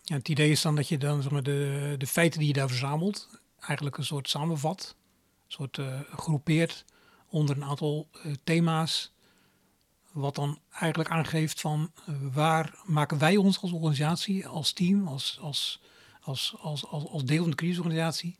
het 0.05 0.29
idee 0.29 0.51
is 0.51 0.63
dan 0.63 0.77
dat 0.77 0.89
je 0.89 0.99
dan 0.99 1.23
zeg 1.23 1.43
de, 1.43 1.95
de 1.99 2.07
feiten 2.07 2.39
die 2.39 2.49
je 2.49 2.55
daar 2.55 2.69
verzamelt, 2.69 3.29
eigenlijk 3.61 3.97
een 3.97 4.05
soort 4.05 4.29
samenvat, 4.29 4.97
een 5.47 5.53
soort 5.53 5.79
eh, 5.79 6.01
groepeert 6.17 6.85
onder 7.29 7.57
een 7.57 7.65
aantal 7.65 8.09
eh, 8.13 8.33
thema's. 8.45 9.13
Wat 10.13 10.35
dan 10.35 10.59
eigenlijk 10.71 11.11
aangeeft 11.11 11.61
van 11.61 11.93
eh, 12.07 12.15
waar 12.33 12.75
maken 12.85 13.19
wij 13.19 13.37
ons 13.37 13.61
als 13.61 13.73
organisatie, 13.73 14.47
als 14.47 14.73
team, 14.73 15.09
als, 15.09 15.39
als, 15.41 15.81
als, 16.21 16.55
als, 16.61 16.87
als, 16.87 17.07
als 17.07 17.25
deel 17.25 17.41
van 17.41 17.51
de 17.51 17.57
crisisorganisatie 17.57 18.37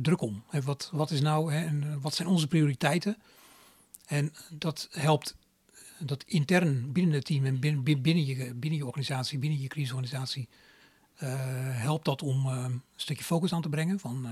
druk 0.00 0.20
om. 0.20 0.42
Hè, 0.48 0.62
wat, 0.62 0.90
wat, 0.92 1.10
is 1.10 1.20
nou, 1.20 1.52
en, 1.52 2.00
wat 2.00 2.14
zijn 2.14 2.28
onze 2.28 2.46
prioriteiten? 2.46 3.16
En 4.06 4.34
dat 4.50 4.88
helpt 4.90 5.36
dat 5.98 6.24
intern 6.26 6.92
binnen 6.92 7.14
het 7.14 7.24
team 7.24 7.44
en 7.44 7.60
binnen, 7.60 7.82
binnen, 7.82 8.26
je, 8.26 8.54
binnen 8.54 8.78
je 8.78 8.86
organisatie, 8.86 9.38
binnen 9.38 9.60
je 9.60 9.68
crisisorganisatie, 9.68 10.48
uh, 10.50 10.67
helpt 11.70 12.04
dat 12.04 12.22
om 12.22 12.46
een 12.46 12.82
stukje 12.96 13.24
focus 13.24 13.52
aan 13.52 13.62
te 13.62 13.68
brengen. 13.68 14.00
Van 14.00 14.26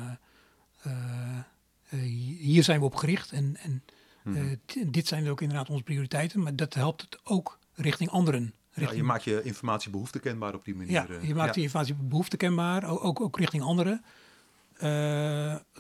hier 2.39 2.65
zijn 2.65 2.79
we 2.79 2.85
op 2.85 2.95
gericht 2.95 3.33
en, 3.33 3.57
en 3.57 3.83
mhm. 4.23 4.57
dit 4.87 5.07
zijn 5.07 5.29
ook 5.29 5.41
inderdaad 5.41 5.71
onze 5.71 5.83
prioriteiten. 5.83 6.43
Maar 6.43 6.57
dat 6.57 6.75
helpt 6.75 7.01
het 7.01 7.19
ook 7.25 7.59
richting 7.75 8.11
anderen. 8.11 8.55
Ja, 8.75 8.93
je 8.93 9.03
maakt 9.03 9.25
je 9.25 9.43
informatiebehoefte 9.43 10.19
kenbaar 10.19 10.55
op 10.55 10.65
die 10.65 10.75
manier. 10.75 10.93
Ja, 10.93 11.07
je 11.23 11.35
maakt 11.35 11.55
je 11.55 11.61
informatiebehoefte 11.61 12.37
kenbaar, 12.37 12.85
ook, 12.85 13.21
ook 13.21 13.39
richting 13.39 13.63
anderen. 13.63 14.05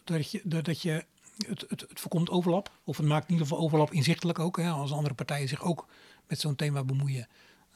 dat 0.05 0.31
je, 0.31 0.41
dat 0.45 0.83
je 0.83 1.05
het, 1.47 1.65
het, 1.69 1.81
het, 1.81 2.01
voorkomt 2.01 2.31
overlap. 2.31 2.71
Of 2.85 2.97
het 2.97 3.07
maakt 3.07 3.25
in 3.25 3.33
ieder 3.33 3.47
geval 3.47 3.63
overlap 3.65 3.93
inzichtelijk 3.93 4.39
ook. 4.39 4.57
Hè, 4.57 4.71
als 4.71 4.93
andere 4.93 5.15
partijen 5.15 5.49
zich 5.49 5.63
ook 5.63 5.87
met 6.27 6.41
zo'n 6.41 6.57
thema 6.57 6.85
bemoeien. 6.85 7.29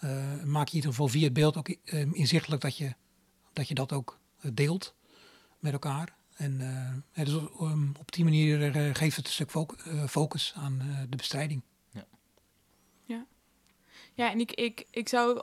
Uh, 0.04 0.42
maak 0.44 0.68
je 0.68 0.70
in 0.70 0.76
ieder 0.76 0.90
geval 0.90 1.08
via 1.08 1.24
het 1.24 1.32
beeld 1.32 1.56
ook 1.56 1.68
uh, 1.68 1.76
inzichtelijk 2.12 2.62
dat 2.62 2.76
je, 2.76 2.94
dat 3.52 3.68
je 3.68 3.74
dat 3.74 3.92
ook 3.92 4.18
uh, 4.42 4.50
deelt 4.54 4.94
met 5.58 5.72
elkaar. 5.72 6.18
En 6.36 7.04
dus, 7.12 7.34
um, 7.60 7.94
op 7.98 8.12
die 8.12 8.24
manier 8.24 8.74
geeft 8.94 9.16
het 9.16 9.26
een 9.26 9.32
stuk 9.32 9.50
focus 10.08 10.52
aan 10.56 11.06
de 11.08 11.16
bestrijding. 11.16 11.62
Ja, 11.90 12.04
ja. 13.04 13.26
ja 14.14 14.30
en 14.30 14.40
ik, 14.40 14.52
ik, 14.52 14.86
ik 14.90 15.08
zou 15.08 15.42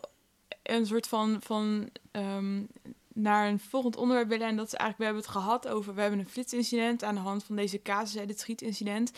een 0.64 0.86
soort 0.86 1.08
van, 1.08 1.38
van 1.42 1.90
um, 2.12 2.68
naar 3.14 3.48
een 3.48 3.60
volgend 3.60 3.96
onderwerp 3.96 4.30
willen. 4.30 4.48
En 4.48 4.56
dat 4.56 4.66
is 4.66 4.74
eigenlijk, 4.74 4.98
we 4.98 5.06
hebben 5.06 5.24
het 5.24 5.44
gehad 5.44 5.68
over, 5.68 5.96
we 5.96 6.02
hebben 6.02 6.20
een 6.20 6.30
flitsincident 6.30 7.04
aan 7.04 7.16
de 7.16 7.22
hand 7.22 7.44
van 7.44 7.56
deze 7.56 7.82
casus, 7.82 8.22
het 8.22 8.40
schietincident. 8.40 9.12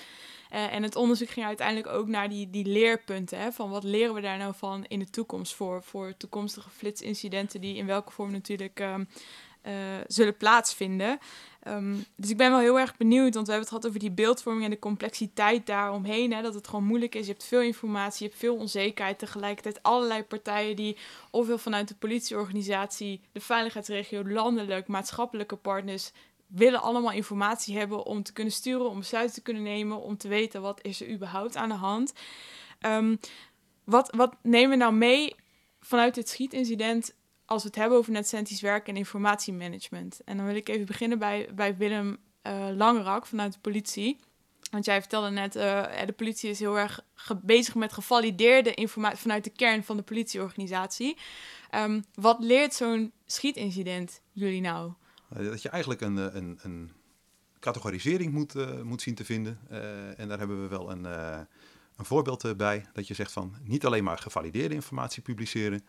Uh, 0.53 0.73
en 0.73 0.83
het 0.83 0.95
onderzoek 0.95 1.29
ging 1.29 1.45
uiteindelijk 1.45 1.87
ook 1.87 2.07
naar 2.07 2.29
die, 2.29 2.49
die 2.49 2.65
leerpunten. 2.65 3.39
Hè, 3.39 3.51
van 3.51 3.69
wat 3.69 3.83
leren 3.83 4.13
we 4.13 4.21
daar 4.21 4.37
nou 4.37 4.53
van 4.55 4.85
in 4.87 4.99
de 4.99 5.09
toekomst 5.09 5.53
voor, 5.53 5.83
voor 5.83 6.13
toekomstige 6.17 6.69
flitsincidenten 6.69 7.61
die 7.61 7.75
in 7.75 7.85
welke 7.85 8.11
vorm 8.11 8.31
natuurlijk 8.31 8.79
um, 8.79 9.07
uh, 9.63 9.73
zullen 10.07 10.37
plaatsvinden. 10.37 11.19
Ehm, 11.63 11.95
dus 12.15 12.29
ik 12.29 12.37
ben 12.37 12.51
wel 12.51 12.59
heel 12.59 12.79
erg 12.79 12.97
benieuwd, 12.97 13.33
want 13.33 13.47
we 13.47 13.51
hebben 13.53 13.59
het 13.59 13.69
gehad 13.69 13.87
over 13.87 13.99
die 13.99 14.11
beeldvorming 14.11 14.65
en 14.65 14.71
de 14.71 14.79
complexiteit 14.79 15.65
daaromheen. 15.65 16.33
Hè, 16.33 16.41
dat 16.41 16.53
het 16.53 16.67
gewoon 16.67 16.85
moeilijk 16.85 17.15
is. 17.15 17.25
Je 17.25 17.31
hebt 17.31 17.43
veel 17.43 17.61
informatie, 17.61 18.23
je 18.23 18.29
hebt 18.29 18.43
veel 18.43 18.55
onzekerheid. 18.55 19.19
Tegelijkertijd 19.19 19.83
allerlei 19.83 20.23
partijen 20.23 20.75
die, 20.75 20.97
ofwel 21.31 21.57
vanuit 21.57 21.87
de 21.87 21.95
politieorganisatie, 21.95 23.21
de 23.31 23.41
veiligheidsregio, 23.41 24.27
landelijk, 24.27 24.87
maatschappelijke 24.87 25.55
partners, 25.55 26.11
willen 26.49 26.81
allemaal 26.81 27.11
informatie 27.11 27.77
hebben 27.77 28.05
om 28.05 28.23
te 28.23 28.33
kunnen 28.33 28.53
sturen, 28.53 28.89
om 28.89 28.99
besluiten 28.99 29.35
te 29.35 29.41
kunnen 29.41 29.63
nemen, 29.63 30.01
om 30.01 30.17
te 30.17 30.27
weten 30.27 30.61
wat 30.61 30.79
is 30.83 31.01
er 31.01 31.09
überhaupt 31.09 31.55
aan 31.55 31.69
de 31.69 31.75
hand. 31.75 32.13
Um, 32.81 33.19
wat, 33.83 34.13
wat 34.15 34.35
nemen 34.41 34.69
we 34.69 34.75
nou 34.75 34.93
mee 34.93 35.35
vanuit 35.79 36.15
dit 36.15 36.29
schietincident 36.29 37.13
als 37.45 37.61
we 37.61 37.67
het 37.67 37.77
hebben 37.77 37.97
over 37.97 38.11
netcentrisch 38.11 38.61
werk 38.61 38.87
en 38.87 38.95
informatiemanagement. 38.97 40.21
En 40.25 40.37
dan 40.37 40.45
wil 40.45 40.55
ik 40.55 40.69
even 40.69 40.85
beginnen 40.85 41.19
bij, 41.19 41.49
bij 41.55 41.77
Willem 41.77 42.17
uh, 42.43 42.67
Langerak 42.75 43.25
vanuit 43.25 43.53
de 43.53 43.59
politie. 43.59 44.19
Want 44.71 44.85
jij 44.85 44.99
vertelde 44.99 45.29
net, 45.29 45.55
uh, 45.55 45.85
de 46.05 46.13
politie 46.15 46.49
is 46.49 46.59
heel 46.59 46.77
erg 46.77 47.01
bezig 47.41 47.75
met 47.75 47.93
gevalideerde 47.93 48.73
informatie 48.73 49.19
vanuit 49.19 49.43
de 49.43 49.49
kern 49.49 49.83
van 49.83 49.97
de 49.97 50.03
politieorganisatie. 50.03 51.17
Um, 51.75 52.03
wat 52.13 52.37
leert 52.39 52.73
zo'n 52.73 53.11
schietincident 53.25 54.21
jullie 54.31 54.61
nou? 54.61 54.91
Eh, 55.29 55.45
dat 55.45 55.61
je 55.61 55.69
eigenlijk 55.69 56.01
een, 56.01 56.37
een, 56.37 56.59
een 56.61 56.91
categorisering 57.59 58.33
moet, 58.33 58.55
uh, 58.55 58.81
moet 58.81 59.01
zien 59.01 59.15
te 59.15 59.25
vinden. 59.25 59.59
En 60.17 60.27
daar 60.27 60.39
hebben 60.39 60.61
we 60.61 60.67
wel 60.67 60.91
een, 60.91 61.03
een 61.03 62.05
voorbeeld 62.05 62.57
bij. 62.57 62.85
Dat 62.93 63.07
je 63.07 63.13
zegt 63.13 63.31
van 63.31 63.55
niet 63.63 63.85
alleen 63.85 64.03
maar 64.03 64.17
gevalideerde 64.17 64.75
informatie 64.75 65.21
publiceren 65.21 65.81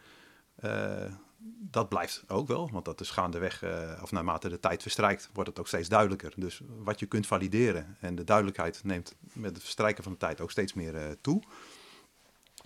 dat 1.71 1.89
blijft 1.89 2.25
ook 2.27 2.49
wel, 2.49 2.71
want 2.71 2.85
dat 2.85 3.01
is 3.01 3.11
gaandeweg, 3.11 3.65
of 4.03 4.11
naarmate 4.11 4.49
de 4.49 4.61
tijd 4.61 4.83
verstrijkt, 4.83 5.31
wordt 5.33 5.49
het 5.49 5.59
ook 5.59 5.69
steeds 5.69 5.89
duidelijker. 5.89 6.33
Dus 6.37 6.61
wat 6.67 7.01
je 7.01 7.07
kunt 7.07 7.27
valideren 7.27 7.97
en 8.01 8.15
de 8.15 8.25
duidelijkheid 8.25 8.85
neemt 8.85 9.15
met 9.33 9.53
het 9.53 9.63
verstrijken 9.63 10.03
van 10.03 10.13
de 10.13 10.19
tijd 10.19 10.41
ook 10.41 10.51
steeds 10.51 10.73
meer 10.73 11.17
toe. 11.21 11.43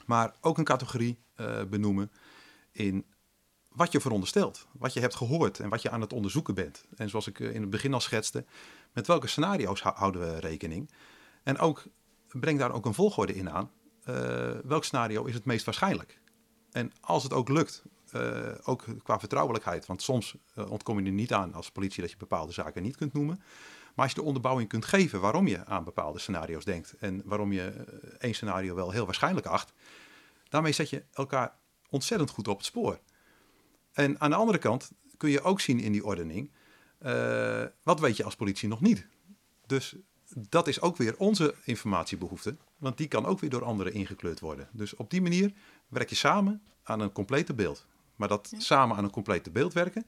Maar 0.06 0.34
ook 0.40 0.58
een 0.58 0.64
categorie 0.64 1.18
benoemen 1.68 2.10
in 2.72 3.04
wat 3.74 3.92
je 3.92 4.00
veronderstelt, 4.00 4.66
wat 4.72 4.92
je 4.92 5.00
hebt 5.00 5.14
gehoord 5.14 5.60
en 5.60 5.68
wat 5.68 5.82
je 5.82 5.90
aan 5.90 6.00
het 6.00 6.12
onderzoeken 6.12 6.54
bent. 6.54 6.84
En 6.96 7.08
zoals 7.08 7.26
ik 7.26 7.38
in 7.38 7.60
het 7.60 7.70
begin 7.70 7.94
al 7.94 8.00
schetste, 8.00 8.44
met 8.92 9.06
welke 9.06 9.26
scenario's 9.26 9.80
houden 9.80 10.20
we 10.20 10.40
rekening? 10.40 10.90
En 11.42 11.58
ook 11.58 11.84
breng 12.28 12.58
daar 12.58 12.72
ook 12.72 12.86
een 12.86 12.94
volgorde 12.94 13.34
in 13.34 13.50
aan. 13.50 13.70
welk 14.64 14.84
scenario 14.84 15.24
is 15.24 15.34
het 15.34 15.44
meest 15.44 15.64
waarschijnlijk? 15.64 16.20
En 16.70 16.92
als 17.00 17.22
het 17.22 17.32
ook 17.32 17.48
lukt 17.48 17.82
uh, 18.14 18.48
ook 18.62 18.84
qua 19.02 19.18
vertrouwelijkheid. 19.18 19.86
Want 19.86 20.02
soms 20.02 20.34
ontkom 20.68 21.00
je 21.00 21.06
er 21.06 21.12
niet 21.12 21.32
aan 21.32 21.54
als 21.54 21.70
politie 21.70 22.00
dat 22.00 22.10
je 22.10 22.16
bepaalde 22.16 22.52
zaken 22.52 22.82
niet 22.82 22.96
kunt 22.96 23.12
noemen. 23.12 23.36
Maar 23.94 24.04
als 24.04 24.14
je 24.14 24.20
de 24.20 24.26
onderbouwing 24.26 24.68
kunt 24.68 24.84
geven 24.84 25.20
waarom 25.20 25.46
je 25.46 25.66
aan 25.66 25.84
bepaalde 25.84 26.18
scenario's 26.18 26.64
denkt 26.64 26.94
en 26.98 27.22
waarom 27.24 27.52
je 27.52 27.70
één 28.18 28.34
scenario 28.34 28.74
wel 28.74 28.90
heel 28.90 29.04
waarschijnlijk 29.04 29.46
acht, 29.46 29.72
daarmee 30.48 30.72
zet 30.72 30.90
je 30.90 31.04
elkaar 31.12 31.56
ontzettend 31.88 32.30
goed 32.30 32.48
op 32.48 32.56
het 32.56 32.66
spoor. 32.66 32.98
En 33.94 34.20
aan 34.20 34.30
de 34.30 34.36
andere 34.36 34.58
kant 34.58 34.90
kun 35.16 35.30
je 35.30 35.42
ook 35.42 35.60
zien 35.60 35.80
in 35.80 35.92
die 35.92 36.04
ordening, 36.04 36.50
wat 37.82 38.00
weet 38.00 38.16
je 38.16 38.24
als 38.24 38.36
politie 38.36 38.68
nog 38.68 38.80
niet? 38.80 39.06
Dus 39.66 39.96
dat 40.36 40.68
is 40.68 40.80
ook 40.80 40.96
weer 40.96 41.16
onze 41.16 41.54
informatiebehoefte, 41.64 42.56
want 42.76 42.96
die 42.96 43.08
kan 43.08 43.26
ook 43.26 43.40
weer 43.40 43.50
door 43.50 43.64
anderen 43.64 43.92
ingekleurd 43.92 44.40
worden. 44.40 44.68
Dus 44.72 44.96
op 44.96 45.10
die 45.10 45.22
manier 45.22 45.52
werk 45.88 46.08
je 46.08 46.14
samen 46.14 46.62
aan 46.82 47.00
een 47.00 47.12
complete 47.12 47.54
beeld. 47.54 47.86
Maar 48.16 48.28
dat 48.28 48.52
samen 48.58 48.96
aan 48.96 49.04
een 49.04 49.10
complete 49.10 49.50
beeld 49.50 49.72
werken 49.72 50.06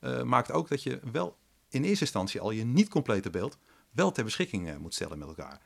uh, 0.00 0.22
maakt 0.22 0.52
ook 0.52 0.68
dat 0.68 0.82
je 0.82 1.00
wel 1.12 1.36
in 1.68 1.84
eerste 1.84 2.04
instantie 2.04 2.40
al 2.40 2.50
je 2.50 2.64
niet 2.64 2.88
complete 2.88 3.30
beeld 3.30 3.58
wel 3.90 4.10
ter 4.12 4.24
beschikking 4.24 4.68
uh, 4.68 4.76
moet 4.76 4.94
stellen 4.94 5.18
met 5.18 5.28
elkaar. 5.28 5.60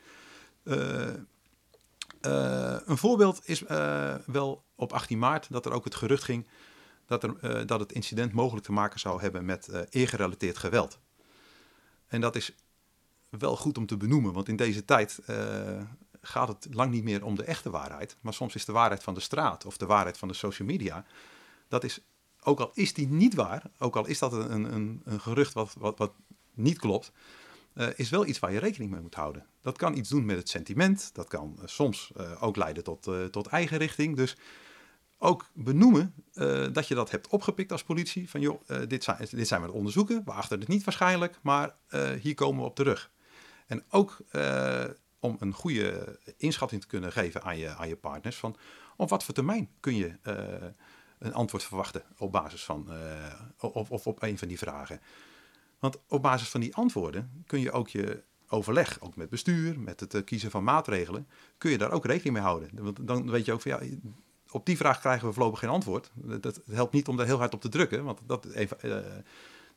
Een 2.86 2.98
voorbeeld 2.98 3.40
is 3.44 3.62
wel 4.26 4.64
op 4.74 4.92
18 4.92 5.18
maart 5.18 5.46
dat 5.50 5.66
er 5.66 5.72
ook 5.72 5.84
het 5.84 5.94
gerucht 5.94 6.22
ging 6.22 6.46
dat, 7.20 7.22
er, 7.22 7.66
dat 7.66 7.80
het 7.80 7.92
incident 7.92 8.32
mogelijk 8.32 8.66
te 8.66 8.72
maken 8.72 9.00
zou 9.00 9.20
hebben 9.20 9.44
met 9.44 9.86
eergerelateerd 9.90 10.58
geweld. 10.58 10.98
En 12.06 12.20
dat 12.20 12.36
is 12.36 12.54
wel 13.28 13.56
goed 13.56 13.78
om 13.78 13.86
te 13.86 13.96
benoemen, 13.96 14.32
want 14.32 14.48
in 14.48 14.56
deze 14.56 14.84
tijd 14.84 15.18
gaat 16.22 16.48
het 16.48 16.66
lang 16.70 16.90
niet 16.90 17.04
meer 17.04 17.24
om 17.24 17.34
de 17.34 17.44
echte 17.44 17.70
waarheid, 17.70 18.16
maar 18.20 18.34
soms 18.34 18.54
is 18.54 18.64
de 18.64 18.72
waarheid 18.72 19.02
van 19.02 19.14
de 19.14 19.20
straat 19.20 19.64
of 19.64 19.76
de 19.76 19.86
waarheid 19.86 20.18
van 20.18 20.28
de 20.28 20.34
social 20.34 20.68
media 20.68 21.04
dat 21.72 21.84
is, 21.84 22.00
ook 22.42 22.60
al 22.60 22.70
is 22.74 22.94
die 22.94 23.08
niet 23.08 23.34
waar, 23.34 23.62
ook 23.78 23.96
al 23.96 24.06
is 24.06 24.18
dat 24.18 24.32
een, 24.32 24.74
een, 24.74 25.00
een 25.04 25.20
gerucht 25.20 25.52
wat, 25.52 25.74
wat, 25.78 25.98
wat 25.98 26.12
niet 26.54 26.78
klopt, 26.78 27.12
is 27.96 28.10
wel 28.10 28.26
iets 28.26 28.38
waar 28.38 28.52
je 28.52 28.58
rekening 28.58 28.90
mee 28.90 29.00
moet 29.00 29.14
houden. 29.14 29.46
Dat 29.60 29.78
kan 29.78 29.96
iets 29.96 30.08
doen 30.08 30.24
met 30.24 30.36
het 30.36 30.48
sentiment, 30.48 31.10
dat 31.12 31.28
kan 31.28 31.58
soms 31.64 32.12
ook 32.40 32.56
leiden 32.56 32.84
tot, 32.84 33.10
tot 33.30 33.46
eigen 33.46 33.78
richting. 33.78 34.16
Dus 34.16 34.36
ook 35.22 35.50
benoemen 35.52 36.14
dat 36.72 36.88
je 36.88 36.94
dat 36.94 37.10
hebt 37.10 37.28
opgepikt 37.28 37.72
als 37.72 37.84
politie. 37.84 38.30
Van 38.30 38.40
joh, 38.40 38.60
dit, 38.88 39.04
zijn, 39.04 39.28
dit 39.30 39.48
zijn 39.48 39.62
we 39.62 39.72
onderzoeken, 39.72 40.22
we 40.24 40.32
achten 40.32 40.58
het 40.58 40.68
niet 40.68 40.84
waarschijnlijk, 40.84 41.38
maar 41.42 41.74
hier 42.20 42.34
komen 42.34 42.62
we 42.62 42.68
op 42.68 42.74
terug. 42.74 43.10
En 43.66 43.84
ook 43.88 44.16
om 45.20 45.36
een 45.38 45.52
goede 45.52 46.18
inschatting 46.36 46.80
te 46.80 46.86
kunnen 46.86 47.12
geven 47.12 47.42
aan 47.42 47.58
je, 47.58 47.68
aan 47.68 47.88
je 47.88 47.96
partners 47.96 48.36
van 48.36 48.56
op 48.96 49.08
wat 49.08 49.24
voor 49.24 49.34
termijn 49.34 49.68
kun 49.80 49.96
je 49.96 50.12
een 51.18 51.34
antwoord 51.34 51.64
verwachten 51.64 52.02
op 52.18 52.32
basis 52.32 52.64
van, 52.64 52.88
of, 53.58 53.90
of 53.90 54.06
op 54.06 54.22
een 54.22 54.38
van 54.38 54.48
die 54.48 54.58
vragen. 54.58 55.00
Want 55.78 55.98
op 56.08 56.22
basis 56.22 56.48
van 56.48 56.60
die 56.60 56.74
antwoorden 56.74 57.44
kun 57.46 57.60
je 57.60 57.72
ook 57.72 57.88
je 57.88 58.22
overleg, 58.48 59.00
ook 59.00 59.16
met 59.16 59.30
bestuur, 59.30 59.80
met 59.80 60.00
het 60.00 60.24
kiezen 60.24 60.50
van 60.50 60.64
maatregelen, 60.64 61.26
kun 61.58 61.70
je 61.70 61.78
daar 61.78 61.92
ook 61.92 62.06
rekening 62.06 62.34
mee 62.34 62.44
houden. 62.44 62.70
Want 62.72 63.06
dan 63.06 63.30
weet 63.30 63.44
je 63.44 63.52
ook 63.52 63.60
van 63.60 63.70
ja, 63.70 63.80
op 64.52 64.66
die 64.66 64.76
vraag 64.76 65.00
krijgen 65.00 65.26
we 65.28 65.32
voorlopig 65.32 65.58
geen 65.58 65.68
antwoord. 65.68 66.10
Dat, 66.14 66.60
helpt 66.70 66.92
niet 66.92 67.08
om 67.08 67.16
daar 67.16 67.26
heel 67.26 67.38
hard 67.38 67.54
op 67.54 67.60
te 67.60 67.68
drukken, 67.68 68.04
want 68.04 68.20
dat, 68.26 68.46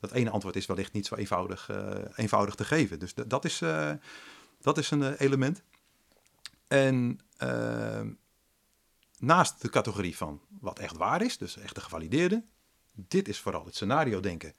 dat 0.00 0.12
ene 0.12 0.30
antwoord 0.30 0.56
is 0.56 0.66
wellicht 0.66 0.92
niet 0.92 1.06
zo 1.06 1.14
eenvoudig, 1.14 1.70
eenvoudig 2.14 2.54
te 2.54 2.64
geven. 2.64 2.98
Dus 2.98 3.14
dat 3.14 3.44
is, 3.44 3.62
dat 4.60 4.78
is 4.78 4.90
een 4.90 5.14
element. 5.14 5.62
En 6.68 7.20
naast 9.18 9.62
de 9.62 9.70
categorie 9.70 10.16
van 10.16 10.40
wat 10.60 10.78
echt 10.78 10.96
waar 10.96 11.22
is, 11.22 11.38
dus 11.38 11.56
echt 11.56 11.74
de 11.74 11.80
gevalideerde. 11.80 12.44
Dit 12.92 13.28
is 13.28 13.40
vooral 13.40 13.64
het 13.64 13.74
scenario 13.74 14.20
denken, 14.20 14.54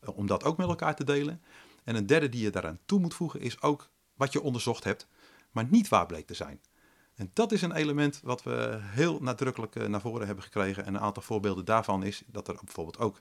eh, 0.00 0.16
om 0.16 0.26
dat 0.26 0.44
ook 0.44 0.56
met 0.56 0.68
elkaar 0.68 0.96
te 0.96 1.04
delen. 1.04 1.42
En 1.84 1.94
een 1.94 2.06
derde 2.06 2.28
die 2.28 2.42
je 2.42 2.50
daaraan 2.50 2.78
toe 2.84 3.00
moet 3.00 3.14
voegen 3.14 3.40
is 3.40 3.62
ook 3.62 3.90
wat 4.14 4.32
je 4.32 4.40
onderzocht 4.40 4.84
hebt, 4.84 5.06
maar 5.50 5.66
niet 5.70 5.88
waar 5.88 6.06
bleek 6.06 6.26
te 6.26 6.34
zijn. 6.34 6.60
En 7.20 7.30
dat 7.32 7.52
is 7.52 7.62
een 7.62 7.72
element 7.72 8.20
wat 8.22 8.42
we 8.42 8.78
heel 8.80 9.18
nadrukkelijk 9.22 9.76
eh, 9.76 9.86
naar 9.86 10.00
voren 10.00 10.26
hebben 10.26 10.44
gekregen. 10.44 10.86
En 10.86 10.94
een 10.94 11.00
aantal 11.00 11.22
voorbeelden 11.22 11.64
daarvan 11.64 12.02
is 12.02 12.22
dat 12.26 12.48
er 12.48 12.58
bijvoorbeeld 12.64 12.98
ook 12.98 13.20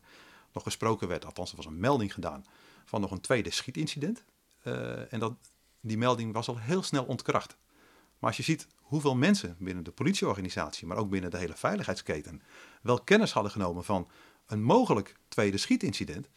nog 0.54 0.64
gesproken 0.64 1.08
werd, 1.08 1.26
althans 1.26 1.50
er 1.50 1.56
was 1.56 1.66
een 1.66 1.80
melding 1.80 2.14
gedaan 2.14 2.46
van 2.86 3.02
nog 3.02 3.12
een 3.12 3.22
tweede 3.22 3.52
schietincident. 3.52 4.24
Uh, 4.64 5.14
en 5.14 5.20
dat, 5.20 5.34
die 5.82 5.98
melding 5.98 6.34
was 6.34 6.48
al 6.48 6.58
heel 6.58 6.84
snel 6.84 7.04
ontkracht. 7.04 7.58
Maar 8.20 8.30
als 8.30 8.38
je 8.38 8.44
ziet 8.44 8.68
hoeveel 8.78 9.16
mensen 9.16 9.56
binnen 9.60 9.84
de 9.84 9.92
politieorganisatie, 9.92 10.88
maar 10.88 10.98
ook 10.98 11.10
binnen 11.10 11.32
de 11.32 11.38
hele 11.38 11.56
veiligheidsketen, 11.56 12.42
wel 12.82 13.02
kennis 13.02 13.32
hadden 13.32 13.52
genomen 13.52 13.84
van 13.84 14.08
een 14.46 14.64
mogelijk 14.64 15.16
tweede 15.28 15.58
schietincident. 15.58 16.30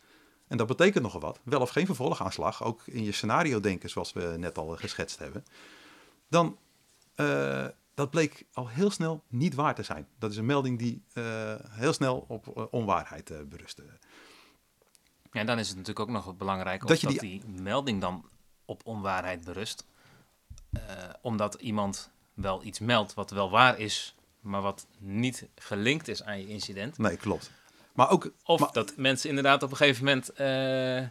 En 0.48 0.57
dat 0.57 0.66
betekent 0.66 1.05
nogal 1.05 1.20
wat, 1.20 1.40
wel 1.42 1.61
of 1.61 1.70
geen 1.70 1.87
vervolgaanslag, 1.87 2.64
ook 2.64 2.83
in 2.87 3.05
je 3.05 3.12
scenario 3.12 3.61
denken 3.61 3.90
zoals 3.90 4.12
we 4.12 4.35
net 4.38 4.59
al 4.59 4.77
geschetst 4.77 5.18
hebben. 5.18 5.44
Dan, 6.29 6.59
uh, 7.22 7.66
dat 7.94 8.11
bleek 8.11 8.46
al 8.52 8.68
heel 8.68 8.90
snel 8.90 9.24
niet 9.28 9.54
waar 9.54 9.74
te 9.74 9.82
zijn. 9.82 10.06
Dat 10.18 10.30
is 10.30 10.37
een 10.37 10.46
melding 10.46 10.78
die 10.78 11.02
uh, 11.14 11.54
heel 11.68 11.92
snel 11.92 12.24
op 12.28 12.56
uh, 12.56 12.64
onwaarheid 12.70 13.48
berustte. 13.48 13.82
Ja, 15.32 15.40
en 15.40 15.46
dan 15.46 15.58
is 15.58 15.68
het 15.68 15.76
natuurlijk 15.76 16.08
ook 16.08 16.14
nog 16.14 16.37
belangrijk 16.37 16.87
dat, 16.87 17.00
je 17.00 17.06
die... 17.06 17.16
dat 17.16 17.24
die 17.24 17.62
melding 17.62 18.00
dan 18.00 18.28
op 18.64 18.80
onwaarheid 18.85 19.44
berust. 19.44 19.87
omdat 21.22 21.54
iemand 21.54 22.11
wel 22.35 22.64
iets 22.64 22.78
meldt 22.78 23.14
wat 23.14 23.30
wel 23.30 23.50
waar 23.50 23.78
is, 23.78 24.14
maar 24.40 24.62
wat 24.62 24.87
niet 24.98 25.48
gelinkt 25.54 26.08
is 26.08 26.22
aan 26.22 26.40
je 26.40 26.46
incident. 26.46 26.98
Nee, 26.98 27.16
klopt. 27.16 27.50
Maar 27.94 28.11
ook, 28.11 28.32
of 28.44 28.61
maar, 28.61 28.72
dat 28.72 28.96
mensen 28.96 29.28
inderdaad 29.28 29.62
op 29.62 29.70
een 29.70 29.76
gegeven 29.76 30.04
moment 30.04 30.30
uh, 30.40 31.00
uh, 31.00 31.08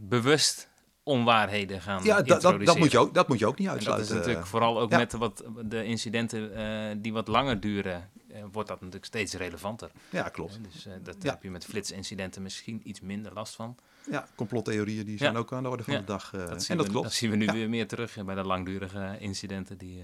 bewust 0.00 0.68
onwaarheden 1.04 1.80
gaan 1.80 2.04
ja, 2.04 2.22
dat, 2.22 2.42
dat, 2.42 2.64
dat, 2.64 2.78
moet 2.78 2.90
je 2.90 2.98
ook, 2.98 3.14
dat 3.14 3.28
moet 3.28 3.38
je 3.38 3.46
ook 3.46 3.58
niet 3.58 3.68
uitsluiten. 3.68 4.06
dat 4.06 4.16
is 4.16 4.20
natuurlijk 4.26 4.50
vooral 4.50 4.80
ook 4.80 4.90
ja. 4.90 4.98
met 4.98 5.12
wat, 5.12 5.44
de 5.64 5.84
incidenten 5.84 6.58
uh, 6.58 7.02
die 7.02 7.12
wat 7.12 7.28
langer 7.28 7.60
duren, 7.60 8.10
wordt 8.52 8.68
dat 8.68 8.78
natuurlijk 8.78 9.04
steeds 9.04 9.34
relevanter. 9.34 9.90
Ja, 10.10 10.28
klopt. 10.28 10.58
dus 10.72 10.86
dat 11.02 11.16
ja. 11.22 11.30
heb 11.30 11.42
je 11.42 11.50
met 11.50 11.64
flitsincidenten 11.64 12.42
misschien 12.42 12.80
iets 12.84 13.00
minder 13.00 13.32
last 13.32 13.54
van. 13.54 13.76
Ja, 14.10 14.28
complottheorieën 14.34 15.04
die 15.04 15.18
zijn 15.18 15.32
ja. 15.32 15.38
ook 15.38 15.52
aan 15.52 15.62
de 15.62 15.68
orde 15.68 15.84
van 15.84 15.94
de 15.94 16.04
dag. 16.04 16.30
dat 16.30 16.50
en 16.50 16.60
zien 16.60 16.76
dat 16.76 16.86
we, 16.86 16.92
klopt. 16.92 17.06
Dat 17.06 17.16
zien 17.16 17.30
we 17.30 17.36
nu 17.36 17.46
weer 17.46 17.68
meer 17.68 17.88
terug 17.88 18.24
bij 18.24 18.34
de 18.34 18.44
langdurige 18.44 19.16
incidenten 19.18 19.78
die... 19.78 20.02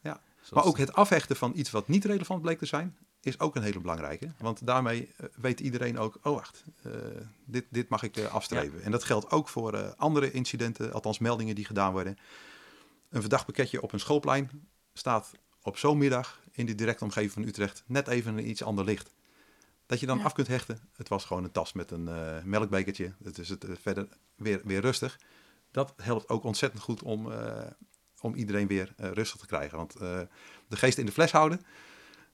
ja. 0.00 0.20
Maar 0.50 0.64
ook 0.64 0.78
het 0.78 0.92
afhechten 0.92 1.36
van 1.36 1.52
iets 1.54 1.70
wat 1.70 1.88
niet 1.88 2.04
relevant 2.04 2.42
bleek 2.42 2.58
te 2.58 2.66
zijn, 2.66 2.96
is 3.26 3.40
ook 3.40 3.56
een 3.56 3.62
hele 3.62 3.80
belangrijke. 3.80 4.32
Want 4.38 4.66
daarmee 4.66 5.08
uh, 5.20 5.26
weet 5.36 5.60
iedereen 5.60 5.98
ook, 5.98 6.18
oh 6.22 6.34
wacht, 6.34 6.64
uh, 6.86 6.94
dit, 7.44 7.64
dit 7.70 7.88
mag 7.88 8.02
ik 8.02 8.16
uh, 8.16 8.34
afstreven. 8.34 8.78
Ja. 8.78 8.84
En 8.84 8.90
dat 8.90 9.04
geldt 9.04 9.30
ook 9.30 9.48
voor 9.48 9.94
andere 9.94 10.30
incidenten, 10.30 10.92
althans 10.92 11.18
meldingen 11.18 11.54
die 11.54 11.64
gedaan 11.64 11.92
worden. 11.92 12.18
Een 13.08 13.20
verdacht 13.20 13.46
pakketje 13.46 13.82
op 13.82 13.92
een 13.92 14.00
schoolplein 14.00 14.50
staat 14.92 15.30
op 15.62 15.76
zo'n 15.76 15.98
middag 15.98 16.40
in 16.50 16.66
de 16.66 16.74
directe 16.74 17.04
omgeving 17.04 17.32
van 17.32 17.42
Utrecht 17.42 17.82
net 17.86 18.08
even 18.08 18.38
een 18.38 18.48
iets 18.48 18.62
ander 18.62 18.84
licht. 18.84 19.14
Dat 19.86 20.00
je 20.00 20.06
dan 20.06 20.18
ja. 20.18 20.24
af 20.24 20.32
kunt 20.32 20.46
hechten, 20.46 20.78
het 20.96 21.08
was 21.08 21.24
gewoon 21.24 21.44
een 21.44 21.52
tas 21.52 21.72
met 21.72 21.90
een 21.90 22.08
melkbekertje, 22.44 23.14
het 23.22 23.38
is 23.38 23.48
het 23.48 23.66
verder 23.80 24.08
weer, 24.36 24.60
weer 24.64 24.80
rustig. 24.80 25.18
Dat 25.70 25.94
helpt 25.96 26.28
ook 26.28 26.44
ontzettend 26.44 26.82
goed 26.82 27.02
om, 27.02 27.32
om 28.20 28.34
iedereen 28.34 28.66
weer 28.66 28.92
rustig 28.96 29.40
te 29.40 29.46
krijgen. 29.46 29.78
Want 29.78 29.92
de 29.98 30.28
geest 30.68 30.98
in 30.98 31.06
de 31.06 31.12
fles 31.12 31.32
houden, 31.32 31.60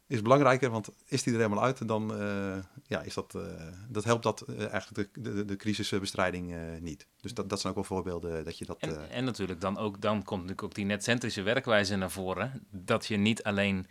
is 0.09 0.23
belangrijker, 0.23 0.71
want 0.71 0.89
is 1.05 1.23
die 1.23 1.33
er 1.33 1.41
helemaal 1.41 1.65
uit, 1.65 1.89
dan 1.89 2.23
uh, 2.23 2.57
ja, 2.87 3.01
is 3.03 3.15
dat, 3.15 3.35
uh, 3.37 3.43
dat 3.89 4.05
helpt 4.05 4.23
dat 4.23 4.45
uh, 4.49 4.73
eigenlijk 4.73 5.15
de, 5.15 5.21
de, 5.23 5.45
de 5.45 5.57
crisisbestrijding 5.57 6.55
niet. 6.81 7.07
Dus 7.21 7.35
dat, 7.35 7.49
dat 7.49 7.61
zijn 7.61 7.73
ook 7.73 7.79
wel 7.79 7.97
voorbeelden 7.97 8.45
dat 8.45 8.59
je 8.59 8.65
dat... 8.65 8.77
En, 8.79 9.11
en, 9.11 9.25
natuurlijk 9.25 9.61
dan 9.61 9.79
ook, 9.79 10.01
dan 10.01 10.17
komt 10.17 10.41
natuurlijk 10.41 10.63
ook 10.63 10.75
die 10.75 10.85
netcentrische 10.85 11.43
werkwijze 11.43 11.97
naar 11.97 12.11
voren, 12.11 12.67
dat 12.71 13.07
je 13.07 13.17
niet 13.17 13.43
alleen 13.43 13.87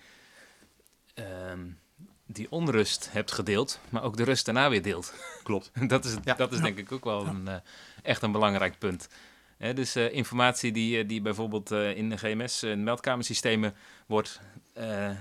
ehm, 1.14 1.70
die 2.26 2.52
onrust 2.52 3.12
hebt 3.12 3.32
gedeeld, 3.32 3.80
maar 3.90 4.04
ook 4.04 4.18
de 4.18 4.24
rust 4.24 4.46
daarna 4.46 4.70
weer 4.70 4.84
deelt. 4.84 5.14
Klopt. 5.44 5.72
dat 5.88 6.06
is, 6.06 6.16
ja. 6.24 6.34
dat 6.34 6.52
is 6.52 6.58
ja. 6.58 6.64
denk 6.64 6.78
ik 6.78 6.92
ook 6.92 7.04
wel 7.04 7.24
ja. 7.24 7.30
een, 7.30 7.62
echt 8.04 8.22
een 8.22 8.32
belangrijk 8.32 8.78
punt. 8.78 9.08
He, 9.58 9.74
dus 9.74 9.96
uh, 9.96 10.14
informatie 10.14 10.72
die, 10.72 11.06
die 11.06 11.22
bijvoorbeeld 11.22 11.72
uh, 11.72 11.98
in 11.98 12.10
de 12.10 12.18
GMS 12.18 12.64
uh, 12.64 12.76
meldkamersystemen 12.76 13.76
wordt 14.06 14.42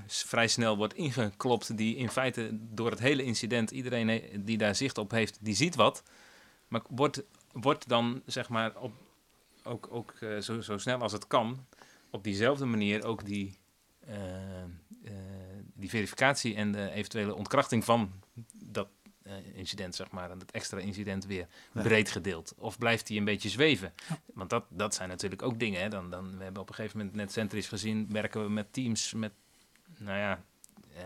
vrij 0.06 0.48
snel 0.48 0.76
wordt 0.76 0.94
ingeklopt, 0.94 1.76
die 1.76 1.96
in 1.96 2.08
feite 2.08 2.48
door 2.52 2.90
het 2.90 2.98
hele 2.98 3.22
incident 3.22 3.70
iedereen 3.70 4.30
die 4.44 4.58
daar 4.58 4.74
zicht 4.74 4.98
op 4.98 5.10
heeft, 5.10 5.38
die 5.40 5.54
ziet 5.54 5.74
wat, 5.74 6.02
maar 6.68 6.82
wordt, 6.88 7.22
wordt 7.52 7.88
dan 7.88 8.22
zeg 8.26 8.48
maar 8.48 8.76
op, 8.76 8.92
ook, 9.62 9.88
ook 9.90 10.14
zo, 10.40 10.60
zo 10.60 10.78
snel 10.78 10.98
als 10.98 11.12
het 11.12 11.26
kan 11.26 11.66
op 12.10 12.24
diezelfde 12.24 12.64
manier 12.64 13.04
ook 13.04 13.24
die, 13.24 13.58
die 15.74 15.88
verificatie 15.88 16.54
en 16.54 16.72
de 16.72 16.90
eventuele 16.90 17.34
ontkrachting 17.34 17.84
van 17.84 18.12
dat 18.52 18.88
incident, 19.54 19.94
zeg 19.94 20.10
maar, 20.10 20.30
en 20.30 20.38
het 20.38 20.50
extra 20.50 20.78
incident 20.78 21.26
weer 21.26 21.46
ja. 21.72 21.82
breed 21.82 22.10
gedeeld? 22.10 22.54
Of 22.56 22.78
blijft 22.78 23.08
hij 23.08 23.16
een 23.16 23.24
beetje 23.24 23.48
zweven? 23.48 23.92
Ja. 24.08 24.18
Want 24.34 24.50
dat, 24.50 24.64
dat 24.68 24.94
zijn 24.94 25.08
natuurlijk 25.08 25.42
ook 25.42 25.58
dingen. 25.58 25.80
Hè? 25.80 25.88
Dan, 25.88 26.10
dan, 26.10 26.36
we 26.36 26.42
hebben 26.42 26.62
op 26.62 26.68
een 26.68 26.74
gegeven 26.74 26.98
moment 26.98 27.16
net 27.16 27.32
centrisch 27.32 27.68
gezien, 27.68 28.06
werken 28.10 28.42
we 28.42 28.50
met 28.50 28.72
teams 28.72 29.12
met, 29.12 29.32
nou 29.98 30.18
ja, 30.18 30.40
uh, 30.94 31.02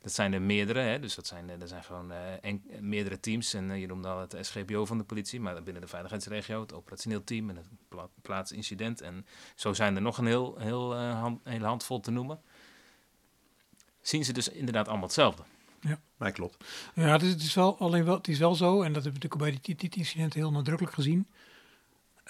dat 0.00 0.12
zijn 0.12 0.32
er 0.32 0.42
meerdere. 0.42 0.80
Hè? 0.80 0.98
Dus 0.98 1.14
dat 1.14 1.26
zijn, 1.26 1.60
er 1.60 1.68
zijn 1.68 1.84
gewoon 1.84 2.10
uh, 2.12 2.44
en, 2.44 2.62
meerdere 2.80 3.20
teams. 3.20 3.54
En 3.54 3.78
je 3.80 3.86
noemde 3.86 4.08
al 4.08 4.20
het 4.20 4.36
SGPO 4.40 4.86
van 4.86 4.98
de 4.98 5.04
politie, 5.04 5.40
maar 5.40 5.62
binnen 5.62 5.82
de 5.82 5.88
veiligheidsregio, 5.88 6.60
het 6.60 6.72
operationeel 6.72 7.24
team 7.24 7.50
en 7.50 7.56
het 7.56 7.66
pla 7.88 8.08
plaatsincident. 8.22 9.00
En 9.00 9.26
zo 9.54 9.72
zijn 9.72 9.96
er 9.96 10.02
nog 10.02 10.18
een 10.18 10.26
heel, 10.26 10.58
heel, 10.58 10.96
hand, 10.96 11.40
hele 11.44 11.66
handvol 11.66 12.00
te 12.00 12.10
noemen. 12.10 12.40
Zien 14.00 14.24
ze 14.24 14.32
dus 14.32 14.48
inderdaad 14.48 14.86
allemaal 14.88 15.06
hetzelfde? 15.06 15.42
Ja, 15.80 16.00
nee, 16.18 16.32
klopt. 16.32 16.64
Ja, 16.94 17.12
het 17.12 17.22
is, 17.22 17.30
het 17.30 17.42
is, 17.42 17.54
wel, 17.54 17.78
alleen 17.78 18.04
wel, 18.04 18.16
het 18.16 18.28
is 18.28 18.38
wel 18.38 18.54
zo, 18.54 18.82
en 18.82 18.92
dat 18.92 19.02
hebben 19.02 19.20
we 19.20 19.28
natuurlijk 19.28 19.42
bij 19.42 19.60
dit, 19.62 19.80
dit 19.80 19.96
incident 19.96 20.34
heel 20.34 20.50
nadrukkelijk 20.50 20.94
gezien. 20.94 21.28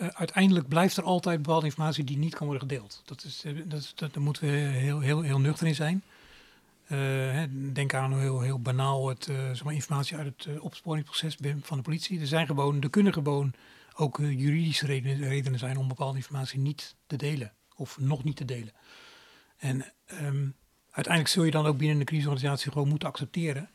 Uh, 0.02 0.08
uiteindelijk 0.08 0.68
blijft 0.68 0.96
er 0.96 1.02
altijd 1.02 1.42
bepaalde 1.42 1.66
informatie 1.66 2.04
die 2.04 2.18
niet 2.18 2.34
kan 2.34 2.46
worden 2.46 2.68
gedeeld. 2.68 3.02
Dat 3.04 3.24
is, 3.24 3.44
dat, 3.64 3.80
is, 3.80 3.92
dat, 3.94 4.14
daar 4.14 4.22
moeten 4.22 4.42
we 4.42 4.56
heel, 4.56 5.00
heel, 5.00 5.20
heel 5.20 5.38
nuchter 5.38 5.66
in 5.66 5.74
zijn. 5.74 6.02
Hè, 6.84 7.72
denk 7.72 7.94
aan 7.94 8.18
heel, 8.18 8.40
heel 8.40 8.60
banaal 8.60 9.08
het, 9.08 9.24
zeg 9.24 9.64
informatie 9.64 10.16
uit 10.16 10.26
het 10.26 10.60
opsporingsproces 10.60 11.36
van 11.60 11.76
de 11.76 11.82
politie. 11.82 12.20
Er 12.20 12.26
zijn 12.26 12.46
gewoon, 12.46 12.82
er 12.82 12.90
kunnen 12.90 13.12
gewoon 13.12 13.52
ook 13.94 14.18
juridische 14.18 14.86
redenen, 14.86 15.58
zijn 15.58 15.76
om 15.76 15.88
bepaalde 15.88 16.16
informatie 16.16 16.58
niet 16.58 16.94
te 17.06 17.16
delen. 17.16 17.52
Of 17.76 17.98
nog 17.98 18.24
niet 18.24 18.36
te 18.36 18.44
delen. 18.44 18.72
En 19.56 19.92
um, 20.22 20.54
uiteindelijk 20.90 21.34
zul 21.34 21.44
je 21.44 21.50
dan 21.50 21.66
ook 21.66 21.78
binnen 21.78 21.98
de 21.98 22.04
crisisorganisatie 22.04 22.72
gewoon 22.72 22.88
moeten 22.88 23.08
accepteren 23.08 23.70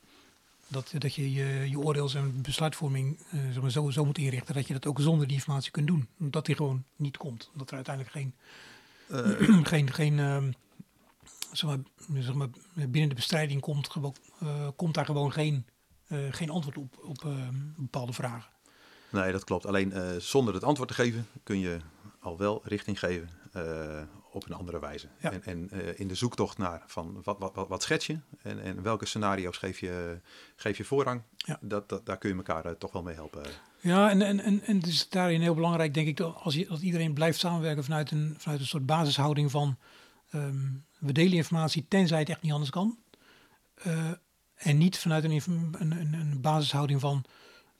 dat, 0.67 0.91
dat 0.97 1.15
je, 1.15 1.33
je 1.33 1.69
je 1.69 1.79
oordeels- 1.79 2.15
en 2.15 2.41
besluitvorming 2.41 3.19
uh, 3.33 3.41
zeg 3.51 3.61
maar, 3.61 3.71
zo, 3.71 3.89
zo 3.89 4.05
moet 4.05 4.17
inrichten 4.17 4.53
dat 4.53 4.67
je 4.67 4.73
dat 4.73 4.85
ook 4.85 4.99
zonder 4.99 5.27
die 5.27 5.35
informatie 5.35 5.71
kunt 5.71 5.87
doen. 5.87 6.07
Dat 6.17 6.45
die 6.45 6.55
gewoon 6.55 6.83
niet 6.95 7.17
komt. 7.17 7.49
Dat 7.53 7.69
er 7.69 7.75
uiteindelijk 7.75 8.15
geen, 8.15 8.33
uh. 9.11 9.65
geen, 9.73 9.93
geen 9.93 10.13
uh, 10.13 10.43
zeg 11.51 11.69
maar, 11.69 11.79
zeg 12.13 12.33
maar, 12.33 12.49
binnen 12.73 13.09
de 13.09 13.15
bestrijding 13.15 13.61
komt, 13.61 13.95
uh, 14.43 14.67
komt 14.75 14.93
daar 14.93 15.05
gewoon 15.05 15.31
geen, 15.31 15.65
geen 16.29 16.49
antwoord 16.49 16.77
op, 16.77 16.99
op 17.03 17.35
bepaalde 17.75 18.13
vragen. 18.13 18.51
Nee, 19.09 19.31
dat 19.31 19.43
klopt. 19.43 19.65
Alleen 19.65 20.21
zonder 20.21 20.53
het 20.53 20.63
antwoord 20.63 20.89
te 20.89 20.95
geven 20.95 21.27
kun 21.43 21.59
je 21.59 21.77
al 22.19 22.37
wel 22.37 22.61
richting 22.63 22.99
geven 22.99 23.29
op 24.31 24.45
een 24.45 24.53
andere 24.53 24.79
wijze. 24.79 25.07
Ja. 25.19 25.31
En, 25.31 25.43
en 25.43 25.69
uh, 25.73 25.99
in 25.99 26.07
de 26.07 26.15
zoektocht 26.15 26.57
naar 26.57 26.83
van 26.87 27.21
wat, 27.23 27.39
wat, 27.39 27.55
wat, 27.55 27.67
wat 27.67 27.83
schets 27.83 28.07
je 28.07 28.19
en, 28.41 28.59
en 28.59 28.81
welke 28.81 29.05
scenario's 29.05 29.57
geef 29.57 29.79
je, 29.79 30.19
geef 30.55 30.77
je 30.77 30.83
voorrang, 30.83 31.21
ja. 31.35 31.57
dat, 31.61 31.89
dat, 31.89 32.05
daar 32.05 32.17
kun 32.17 32.29
je 32.29 32.35
elkaar 32.35 32.65
uh, 32.65 32.71
toch 32.71 32.91
wel 32.91 33.03
mee 33.03 33.15
helpen. 33.15 33.43
Ja, 33.79 34.09
en, 34.09 34.21
en, 34.21 34.39
en, 34.39 34.61
en 34.63 34.77
het 34.77 34.87
is 34.87 35.09
daarin 35.09 35.41
heel 35.41 35.55
belangrijk, 35.55 35.93
denk 35.93 36.07
ik, 36.07 36.17
dat, 36.17 36.35
als 36.35 36.53
je, 36.53 36.67
dat 36.67 36.81
iedereen 36.81 37.13
blijft 37.13 37.39
samenwerken 37.39 37.83
vanuit 37.83 38.11
een, 38.11 38.35
vanuit 38.37 38.59
een 38.59 38.67
soort 38.67 38.85
basishouding 38.85 39.51
van 39.51 39.77
um, 40.33 40.85
we 40.99 41.11
delen 41.11 41.33
informatie 41.33 41.85
tenzij 41.87 42.19
het 42.19 42.29
echt 42.29 42.41
niet 42.41 42.51
anders 42.51 42.71
kan. 42.71 42.97
Uh, 43.87 44.11
en 44.55 44.77
niet 44.77 44.97
vanuit 44.97 45.23
een, 45.23 45.31
een, 45.31 45.91
een, 45.91 46.13
een 46.13 46.41
basishouding 46.41 46.99
van 46.99 47.23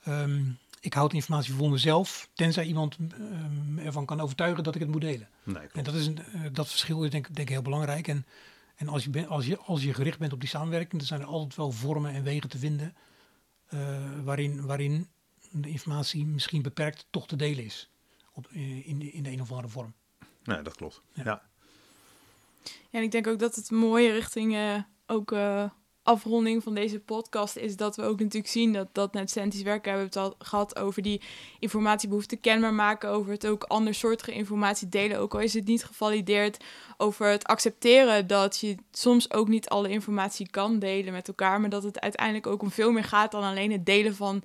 um, 0.08 0.58
ik 0.80 0.92
houd 0.92 1.12
informatie 1.12 1.54
voor 1.54 1.70
mezelf, 1.70 2.28
tenzij 2.34 2.64
iemand 2.64 2.96
um, 2.98 3.78
ervan 3.78 4.06
kan 4.06 4.20
overtuigen 4.20 4.64
dat 4.64 4.74
ik 4.74 4.80
het 4.80 4.90
moet 4.90 5.00
delen. 5.00 5.28
Nee, 5.42 5.68
en 5.72 5.84
dat, 5.84 5.94
is 5.94 6.06
een, 6.06 6.18
uh, 6.34 6.42
dat 6.52 6.68
verschil 6.68 7.04
is 7.04 7.10
denk, 7.10 7.26
denk 7.26 7.38
ik 7.38 7.48
heel 7.48 7.62
belangrijk. 7.62 8.08
En, 8.08 8.26
en 8.76 8.88
als, 8.88 9.04
je 9.04 9.10
ben, 9.10 9.28
als, 9.28 9.46
je, 9.46 9.58
als 9.58 9.82
je 9.82 9.94
gericht 9.94 10.18
bent 10.18 10.32
op 10.32 10.40
die 10.40 10.48
samenwerking, 10.48 10.92
dan 10.92 11.06
zijn 11.06 11.20
er 11.20 11.26
altijd 11.26 11.56
wel 11.56 11.70
vormen 11.70 12.12
en 12.12 12.22
wegen 12.22 12.48
te 12.48 12.58
vinden 12.58 12.96
uh, 13.74 13.98
waarin, 14.24 14.66
waarin 14.66 15.08
de 15.50 15.68
informatie 15.68 16.26
misschien 16.26 16.62
beperkt 16.62 17.06
toch 17.10 17.26
te 17.26 17.36
delen 17.36 17.64
is. 17.64 17.90
Op, 18.32 18.48
in, 18.50 18.98
de, 18.98 19.10
in 19.10 19.22
de 19.22 19.30
een 19.30 19.40
of 19.40 19.50
andere 19.50 19.68
vorm. 19.68 19.94
Nee, 20.44 20.62
dat 20.62 20.74
klopt. 20.74 21.02
Ja. 21.12 21.22
ja. 21.24 21.42
Ja, 22.90 22.98
en 22.98 23.02
ik 23.02 23.10
denk 23.10 23.26
ook 23.26 23.38
dat 23.38 23.54
het 23.54 23.70
mooie 23.70 24.12
richting 24.12 24.54
uh, 24.54 24.82
ook 25.06 25.32
afronding 26.08 26.62
van 26.62 26.74
deze 26.74 27.00
podcast 27.00 27.56
is 27.56 27.76
dat 27.76 27.96
we 27.96 28.02
ook 28.02 28.18
natuurlijk 28.18 28.52
zien 28.52 28.72
dat, 28.72 28.88
dat 28.92 29.12
net 29.12 29.30
Centis 29.30 29.62
werken 29.62 29.90
hebben 29.90 30.10
we 30.10 30.18
het 30.18 30.28
al 30.28 30.36
gehad 30.38 30.78
over 30.78 31.02
die 31.02 31.20
informatiebehoefte 31.58 32.36
kenbaar 32.36 32.74
maken, 32.74 33.08
over 33.08 33.32
het 33.32 33.46
ook 33.46 33.64
andersoortige 33.64 34.32
informatie 34.32 34.88
delen, 34.88 35.18
ook 35.18 35.34
al 35.34 35.40
is 35.40 35.54
het 35.54 35.66
niet 35.66 35.84
gevalideerd, 35.84 36.64
over 36.96 37.26
het 37.26 37.44
accepteren 37.44 38.26
dat 38.26 38.58
je 38.58 38.74
soms 38.92 39.32
ook 39.32 39.48
niet 39.48 39.68
alle 39.68 39.88
informatie 39.88 40.50
kan 40.50 40.78
delen 40.78 41.12
met 41.12 41.28
elkaar, 41.28 41.60
maar 41.60 41.70
dat 41.70 41.82
het 41.82 42.00
uiteindelijk 42.00 42.46
ook 42.46 42.62
om 42.62 42.70
veel 42.70 42.92
meer 42.92 43.04
gaat 43.04 43.32
dan 43.32 43.42
alleen 43.42 43.72
het 43.72 43.86
delen 43.86 44.14
van 44.14 44.42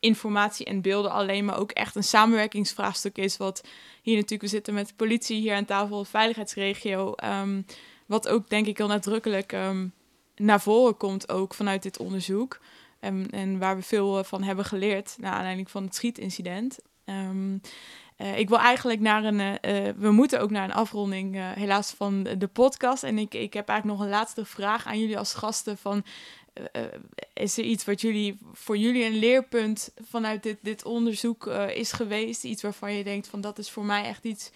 informatie 0.00 0.66
en 0.66 0.80
beelden 0.80 1.10
alleen, 1.10 1.44
maar 1.44 1.58
ook 1.58 1.70
echt 1.70 1.94
een 1.94 2.04
samenwerkingsvraagstuk 2.04 3.18
is. 3.18 3.36
Wat 3.36 3.64
hier 4.02 4.14
natuurlijk, 4.14 4.42
we 4.42 4.48
zitten 4.48 4.74
met 4.74 4.88
de 4.88 4.94
politie 4.96 5.40
hier 5.40 5.54
aan 5.54 5.64
tafel, 5.64 6.04
veiligheidsregio. 6.04 7.12
Ehm, 7.12 7.62
wat 8.06 8.28
ook 8.28 8.48
denk 8.48 8.66
ik 8.66 8.78
heel 8.78 8.86
nadrukkelijk 8.86 9.52
um, 9.52 9.92
naar 10.36 10.60
voren 10.60 10.96
komt 10.96 11.28
ook 11.28 11.54
vanuit 11.54 11.82
dit 11.82 11.98
onderzoek. 11.98 12.60
Um, 13.00 13.26
en 13.30 13.58
waar 13.58 13.76
we 13.76 13.82
veel 13.82 14.24
van 14.24 14.42
hebben 14.42 14.64
geleerd 14.64 15.16
naar 15.18 15.32
aanleiding 15.32 15.70
van 15.70 15.84
het 15.84 15.94
schietincident. 15.94 16.78
Um, 17.04 17.60
uh, 18.18 18.38
ik 18.38 18.48
wil 18.48 18.58
eigenlijk 18.58 19.00
naar 19.00 19.24
een. 19.24 19.40
Uh, 19.40 19.88
we 19.96 20.10
moeten 20.10 20.40
ook 20.40 20.50
naar 20.50 20.64
een 20.64 20.74
afronding, 20.74 21.34
helaas, 21.54 21.90
van 21.90 22.22
de, 22.22 22.36
de, 22.36 22.46
podcast. 22.46 23.02
En 23.02 23.18
ik, 23.18 23.34
ik 23.34 23.52
heb 23.52 23.68
eigenlijk 23.68 23.98
nog 23.98 24.08
een 24.08 24.14
laatste 24.14 24.44
vraag 24.44 24.86
aan 24.86 25.00
jullie 25.00 25.18
als 25.18 25.34
gasten. 25.34 25.78
Van, 25.78 26.04
is 27.32 27.58
er 27.58 27.64
iets 27.64 27.84
wat 27.84 28.00
jullie 28.00 28.38
voor 28.52 28.76
jullie 28.76 29.04
een 29.04 29.18
leerpunt 29.18 29.90
vanuit 30.08 30.42
dit, 30.42 30.58
dit 30.62 30.84
onderzoek 30.84 31.46
is 31.74 31.92
geweest? 31.92 32.44
Iets 32.44 32.62
waarvan 32.62 32.92
je 32.92 33.04
denkt 33.04 33.28
van 33.28 33.40
dat 33.40 33.58
is 33.58 33.70
voor 33.70 33.84
mij 33.84 34.04
echt 34.04 34.24
iets 34.24 34.50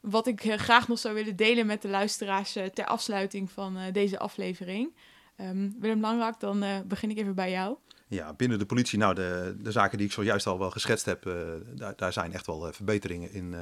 wat 0.00 0.26
ik 0.26 0.40
graag 0.42 0.88
nog 0.88 0.98
zou 0.98 1.14
willen 1.14 1.36
delen 1.36 1.66
met 1.66 1.82
de 1.82 1.88
luisteraars 1.88 2.52
ter 2.52 2.84
afsluiting 2.84 3.50
van 3.50 3.78
deze 3.92 4.18
aflevering. 4.18 4.90
Um, 5.40 5.74
Willem 5.80 6.00
Langrak, 6.00 6.40
dan 6.40 6.64
begin 6.86 7.10
ik 7.10 7.18
even 7.18 7.34
bij 7.34 7.50
jou. 7.50 7.76
Ja, 8.08 8.32
binnen 8.32 8.58
de 8.58 8.66
politie, 8.66 8.98
nou, 8.98 9.14
de, 9.14 9.56
de 9.58 9.72
zaken 9.72 9.98
die 9.98 10.06
ik 10.06 10.12
zojuist 10.12 10.46
al 10.46 10.58
wel 10.58 10.70
geschetst 10.70 11.06
heb, 11.06 11.26
uh, 11.26 11.34
daar, 11.74 11.96
daar 11.96 12.12
zijn 12.12 12.32
echt 12.32 12.46
wel 12.46 12.66
uh, 12.66 12.72
verbeteringen 12.72 13.32
in, 13.32 13.54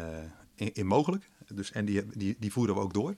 in, 0.54 0.72
in, 0.74 0.86
mogelijk. 0.86 1.30
Dus, 1.54 1.72
en 1.72 1.84
die, 1.84 2.06
die, 2.06 2.36
die 2.38 2.52
voeren 2.52 2.74
we 2.74 2.80
ook 2.80 2.94
door. 2.94 3.14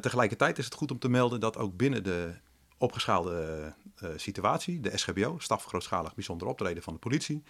tegelijkertijd 0.00 0.58
is 0.58 0.64
het 0.64 0.74
goed 0.74 0.90
om 0.90 0.98
te 0.98 1.08
melden 1.08 1.40
dat 1.40 1.56
ook 1.56 1.76
binnen 1.76 2.04
de 2.04 2.34
opgeschaalde 2.78 3.74
situatie, 4.16 4.80
de 4.80 4.96
SGBO, 4.96 5.38
staf 5.38 5.64
grootschalig 5.64 6.14
bijzonder 6.14 6.48
optreden 6.48 6.82
van 6.82 6.92
de 6.92 6.98
politie, 6.98 7.42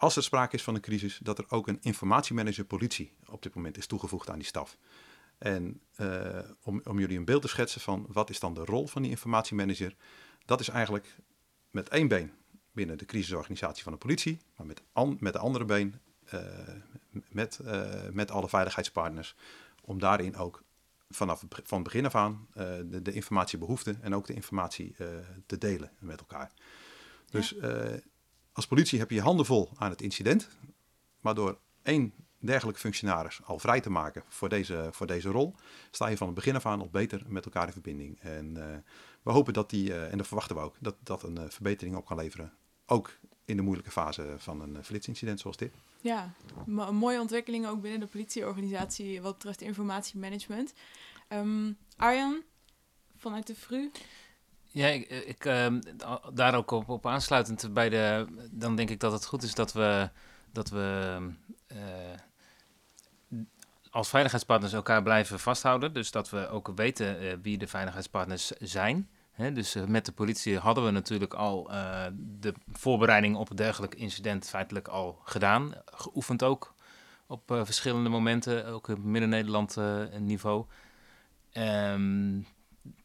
als 0.00 0.16
er 0.16 0.22
sprake 0.22 0.56
is 0.56 0.62
van 0.62 0.74
een 0.74 0.80
crisis, 0.80 1.18
dat 1.22 1.38
er 1.38 1.44
ook 1.48 1.68
een 1.68 1.78
informatiemanager 1.80 2.64
politie 2.64 3.12
op 3.26 3.42
dit 3.42 3.54
moment 3.54 3.76
is 3.76 3.86
toegevoegd 3.86 4.30
aan 4.30 4.38
die 4.38 4.46
staf. 4.46 4.76
En 5.40 5.82
om, 6.62 6.80
om 6.84 6.98
jullie 6.98 7.18
een 7.18 7.24
beeld 7.24 7.42
te 7.42 7.48
schetsen 7.48 7.80
van 7.80 8.06
wat 8.08 8.30
is 8.30 8.40
dan 8.40 8.54
de 8.54 8.64
rol 8.64 8.86
van 8.86 9.02
die 9.02 9.10
informatiemanager, 9.10 9.96
dat 10.44 10.60
is 10.60 10.68
eigenlijk 10.68 11.16
met 11.70 11.88
één 11.88 12.08
been 12.08 12.32
binnen 12.72 12.98
de 12.98 13.04
crisisorganisatie 13.04 13.82
van 13.82 13.92
de 13.92 13.98
politie, 13.98 14.40
maar 14.56 14.66
met, 14.66 14.82
met 15.20 15.32
de 15.32 15.38
andere 15.38 15.64
been 15.64 16.00
uh, 16.34 16.40
met, 17.28 17.60
uh, 17.62 18.08
met 18.12 18.30
alle 18.30 18.48
veiligheidspartners, 18.48 19.34
om 19.82 19.98
daarin 19.98 20.36
ook 20.36 20.62
vanaf 21.08 21.44
van 21.48 21.82
begin 21.82 22.06
af 22.06 22.14
aan 22.14 22.48
de, 22.54 23.02
de 23.02 23.12
informatiebehoeften 23.12 24.02
en 24.02 24.14
ook 24.14 24.26
de 24.26 24.34
informatie 24.34 24.94
te 25.46 25.58
delen 25.58 25.90
met 25.98 26.20
elkaar. 26.20 26.52
Dus 27.30 27.54
ja. 27.60 27.98
als 28.52 28.66
politie 28.66 28.98
heb 28.98 29.08
je 29.08 29.14
je 29.14 29.22
handen 29.22 29.46
vol 29.46 29.70
aan 29.76 29.90
het 29.90 30.02
incident, 30.02 30.48
maar 31.20 31.34
door 31.34 31.58
één 31.82 32.14
dergelijke 32.40 32.80
functionaris 32.80 33.40
al 33.44 33.58
vrij 33.58 33.80
te 33.80 33.90
maken 33.90 34.22
voor 34.28 34.48
deze, 34.48 34.88
voor 34.90 35.06
deze 35.06 35.28
rol, 35.28 35.54
sta 35.90 36.08
je 36.08 36.16
van 36.16 36.26
het 36.26 36.36
begin 36.36 36.56
af 36.56 36.66
aan 36.66 36.80
al 36.80 36.88
beter 36.90 37.22
met 37.26 37.44
elkaar 37.44 37.66
in 37.66 37.72
verbinding. 37.72 38.20
En 38.20 38.56
we 39.22 39.30
hopen 39.30 39.52
dat 39.52 39.70
die, 39.70 39.88
uh, 39.88 40.12
en 40.12 40.18
dat 40.18 40.26
verwachten 40.26 40.56
we 40.56 40.62
ook, 40.62 40.76
dat 40.78 40.96
dat 41.02 41.22
een 41.22 41.36
uh, 41.36 41.44
verbetering 41.48 41.96
op 41.96 42.06
kan 42.06 42.16
leveren. 42.16 42.52
Ook 42.86 43.18
in 43.44 43.56
de 43.56 43.62
moeilijke 43.62 43.90
fase 43.90 44.34
van 44.38 44.60
een 44.60 44.74
uh, 44.74 44.82
flitsincident 44.82 45.40
zoals 45.40 45.56
dit. 45.56 45.74
Ja, 46.00 46.32
een 46.66 46.96
mooie 46.96 47.20
ontwikkeling 47.20 47.66
ook 47.66 47.80
binnen 47.80 48.00
de 48.00 48.06
politieorganisatie 48.06 49.22
wat 49.22 49.32
betreft 49.32 49.60
informatiemanagement. 49.60 50.72
Um, 51.28 51.76
Arjan, 51.96 52.42
vanuit 53.16 53.46
de 53.46 53.54
VRU? 53.54 53.90
Ja, 54.72 54.86
ik, 54.86 55.08
ik 55.08 55.44
ehm, 55.44 55.80
daar 56.32 56.54
ook 56.54 56.70
op, 56.70 56.88
op 56.88 57.06
aansluitend 57.06 57.74
bij 57.74 57.88
de, 57.88 58.26
dan 58.50 58.76
denk 58.76 58.90
ik 58.90 59.00
dat 59.00 59.12
het 59.12 59.26
goed 59.26 59.42
is 59.42 59.54
dat 59.54 59.72
we, 59.72 60.10
dat 60.52 60.68
we 60.68 61.18
als 63.90 64.08
veiligheidspartners 64.08 64.72
elkaar 64.72 65.02
blijven 65.02 65.38
vasthouden. 65.38 65.92
Dus 65.92 66.10
dat 66.10 66.30
we 66.30 66.48
ook 66.48 66.72
weten 66.74 67.22
uh, 67.22 67.32
wie 67.42 67.58
de 67.58 67.66
veiligheidspartners 67.66 68.46
zijn. 68.50 69.10
Dus 69.52 69.76
uh, 69.76 69.84
met 69.84 70.06
de 70.06 70.12
politie 70.12 70.58
hadden 70.58 70.84
we 70.84 70.90
natuurlijk 70.90 71.34
al 71.34 71.70
uh, 71.70 72.04
de 72.16 72.54
voorbereiding 72.72 73.36
op 73.36 73.50
een 73.50 73.56
dergelijk 73.56 73.94
incident 73.94 74.48
feitelijk 74.48 74.88
al 74.88 75.20
gedaan. 75.24 75.72
Geoefend 75.84 76.42
ook 76.42 76.74
op 77.26 77.42
verschillende 77.46 78.08
momenten, 78.08 78.66
ook 78.66 78.88
op 78.88 78.98
Midden-Nederland 78.98 79.76
niveau. 80.18 80.64
Um, 81.52 82.46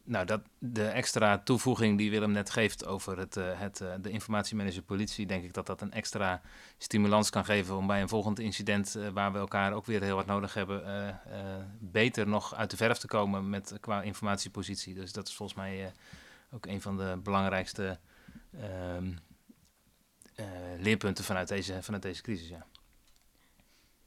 nou, 0.04 0.26
dat, 0.26 0.40
de 0.58 0.86
extra 0.86 1.38
toevoeging 1.38 1.98
die 1.98 2.10
Willem 2.10 2.32
net 2.32 2.50
geeft 2.50 2.86
over 2.86 3.18
het, 3.18 3.36
uh, 3.36 3.60
het, 3.60 3.80
uh, 3.80 3.94
de 4.00 4.10
informatiemanager 4.10 4.82
politie, 4.82 5.26
denk 5.26 5.44
ik 5.44 5.54
dat 5.54 5.66
dat 5.66 5.80
een 5.80 5.92
extra 5.92 6.42
stimulans 6.78 7.30
kan 7.30 7.44
geven 7.44 7.76
om 7.76 7.86
bij 7.86 8.00
een 8.00 8.08
volgend 8.08 8.38
incident, 8.38 8.96
uh, 8.96 9.08
waar 9.08 9.32
we 9.32 9.38
elkaar 9.38 9.72
ook 9.72 9.86
weer 9.86 10.02
heel 10.02 10.14
hard 10.14 10.26
nodig 10.26 10.54
hebben, 10.54 11.20
beter 11.80 12.28
nog 12.28 12.54
uit 12.54 12.70
de 12.70 12.76
verf 12.76 12.98
te 12.98 13.06
komen 13.06 13.50
met, 13.50 13.76
qua 13.80 14.02
informatiepositie. 14.02 14.94
Dus 14.94 15.12
dat 15.12 15.28
is 15.28 15.34
volgens 15.34 15.58
mij 15.58 15.92
ook 16.50 16.66
een 16.66 16.80
van 16.82 16.96
de 16.96 17.20
belangrijkste 17.22 17.98
ehm, 18.60 19.12
leerpunten 20.78 21.24
vanuit 21.24 21.48
deze, 21.48 21.82
vanuit 21.82 22.02
deze 22.02 22.22
crisis. 22.22 22.48
Ja. 22.48 22.66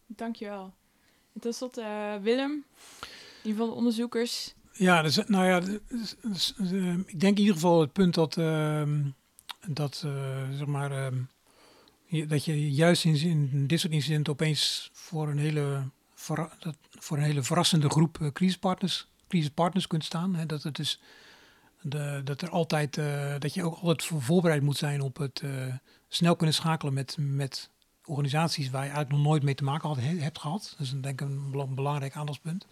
Dankjewel. 0.06 0.74
En 1.34 1.42
tot 1.42 1.56
slot 1.56 1.76
Willem, 2.22 2.66
een 3.44 3.56
van 3.56 3.68
de 3.68 3.74
onderzoekers 3.74 4.54
ja, 4.80 5.02
dus, 5.02 5.20
nou 5.28 5.46
ja, 5.46 5.60
dus, 5.60 6.16
dus, 6.22 6.54
uh, 6.58 6.94
ik 6.94 7.20
denk 7.20 7.36
in 7.36 7.40
ieder 7.40 7.54
geval 7.54 7.82
het 7.82 7.94
punt 7.94 8.14
dat, 8.14 8.38
uh, 8.38 8.84
dat 9.68 10.04
uh, 10.06 10.12
zeg 10.52 10.66
maar, 10.66 10.92
ehm, 10.92 11.16
je, 12.06 12.26
dat 12.26 12.46
je 12.46 12.72
juist 12.72 13.06
in, 13.06 13.68
dit 13.68 13.80
soort 13.80 13.94
incidenten 13.94 14.34
opeens 14.34 14.90
voor 14.94 15.30
een 15.30 15.38
hele, 15.38 15.84
voor, 16.14 16.50
dat, 16.60 16.76
voor 16.90 17.18
een 17.18 17.24
hele 17.24 17.44
verrassende 17.44 17.90
groep 17.90 18.18
uh, 18.22 18.32
crisispartners, 18.32 19.08
crisispartners 19.28 19.88
kunt 19.88 20.04
staan. 20.04 20.36
Hè, 20.36 20.46
dat 20.46 20.64
het 20.64 20.76
dus 20.76 21.00
de, 21.82 22.22
dat 22.24 22.42
er 22.42 22.50
altijd, 22.50 23.02
dat 23.40 23.54
je 23.54 23.64
ook 23.64 23.76
altijd 23.76 24.24
voorbereid 24.24 24.62
moet 24.62 24.78
zijn 24.78 25.02
op 25.02 25.18
het 25.18 25.44
snel 26.08 26.36
kunnen 26.36 26.56
schakelen 26.56 26.94
met, 26.94 27.18
met 27.20 27.70
organisaties 28.06 28.70
waar 28.70 28.84
je 28.84 28.90
eigenlijk 28.90 29.18
nog 29.18 29.28
nooit 29.28 29.44
mee 29.44 29.56
te 29.56 29.64
maken 29.64 29.88
had, 29.88 29.98
hebt 30.00 30.40
gehad. 30.40 30.76
Dat 30.78 30.88
is 30.88 30.92
denk 30.92 31.22
ik 31.22 31.28
een 31.28 31.76
belangrijk 31.76 32.16
aandachtspunt. 32.16 32.68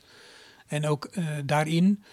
En 0.67 0.87
ook 0.87 1.07
uh, 1.11 1.37
daarin 1.45 2.03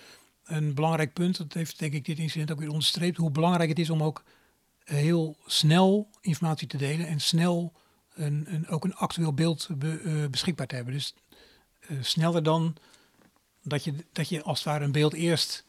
een 0.44 0.74
belangrijk 0.74 1.12
punt, 1.12 1.36
dat 1.36 1.52
heeft 1.52 1.78
denk 1.78 1.92
ik 1.92 2.04
dit 2.04 2.18
incident 2.18 2.52
ook 2.52 2.58
weer 2.58 2.68
onderstreept, 2.68 3.16
hoe 3.16 3.30
belangrijk 3.30 3.68
het 3.68 3.78
is 3.78 3.90
om 3.90 4.02
ook 4.02 4.24
heel 4.84 5.36
snel 5.46 6.08
informatie 6.20 6.66
te 6.66 6.76
delen 6.76 7.06
en 7.06 7.20
snel 7.20 7.72
een, 8.14 8.44
een 8.48 8.68
ook 8.68 8.84
een 8.84 8.94
actueel 8.94 9.32
beeld 9.32 9.68
be, 9.76 10.00
uh, 10.00 10.26
beschikbaar 10.26 10.66
te 10.66 10.74
hebben. 10.74 10.94
Dus 10.94 11.14
sneller 12.00 12.42
dan 12.42 12.76
dat 13.62 13.84
je, 13.84 13.94
dat 14.12 14.28
je 14.28 14.42
als 14.42 14.58
het 14.58 14.68
ware 14.68 14.84
een 14.84 14.92
beeld 14.92 15.12
eerst 15.12 15.64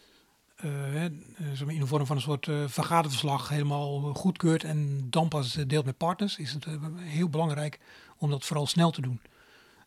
in 1.68 1.80
de 1.80 1.86
vorm 1.86 2.06
van 2.06 2.16
een 2.16 2.22
soort 2.22 2.50
vergaderverslag 2.66 3.50
helemaal 3.50 4.14
goedkeurt 4.14 4.64
en 4.64 5.08
dan 5.10 5.28
pas 5.28 5.54
deelt 5.54 5.86
met 5.86 5.98
partners, 5.98 6.38
is 6.38 6.54
het 6.54 6.66
heel 6.98 7.30
belangrijk 7.30 7.80
om 8.18 8.30
dat 8.30 8.46
vooral 8.46 8.68
snel 8.68 8.92
te 8.92 9.02
doen. 9.02 9.20